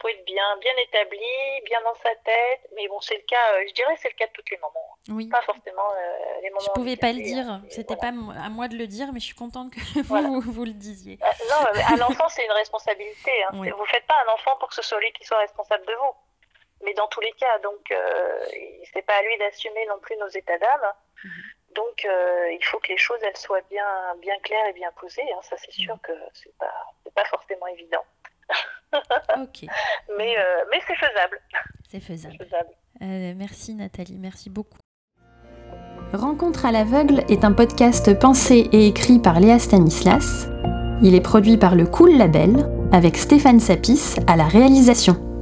[0.00, 1.18] faut être bien, bien établi,
[1.64, 2.68] bien dans sa tête.
[2.74, 4.98] Mais bon, c'est le cas, euh, je dirais, c'est le cas de toutes les mamans.
[5.08, 5.28] Oui.
[5.28, 6.60] Pas forcément euh, les mamans.
[6.60, 9.34] Je pouvais pas le dire, c'était pas à moi de le dire, mais je suis
[9.34, 11.18] contente que vous, vous, le disiez.
[11.22, 13.44] Euh, non, à l'enfant, c'est une responsabilité.
[13.44, 13.50] Hein.
[13.54, 13.70] Oui.
[13.70, 16.14] Vous faites pas un enfant pour que ce soit lui qui soit responsable de vous.
[16.84, 18.46] Mais dans tous les cas, donc, euh,
[18.92, 20.92] c'est pas à lui d'assumer non plus nos états d'âme.
[21.24, 21.30] Mhm.
[21.74, 25.22] Donc, il faut que les choses, elles soient bien, bien claires et bien posées.
[25.32, 25.40] Hein.
[25.42, 26.00] Ça, c'est sûr mhm.
[26.00, 26.72] que c'est pas,
[27.14, 28.04] pas forcément évident.
[29.42, 29.66] ok.
[30.16, 31.40] mais euh, mais c'est faisable.
[31.90, 32.36] C'est faisable.
[33.02, 34.78] Euh, merci Nathalie, merci beaucoup.
[36.12, 40.48] Rencontre à l'aveugle est un podcast pensé et écrit par Léa Stanislas.
[41.02, 45.33] Il est produit par le Cool Label avec Stéphane Sapis à la réalisation.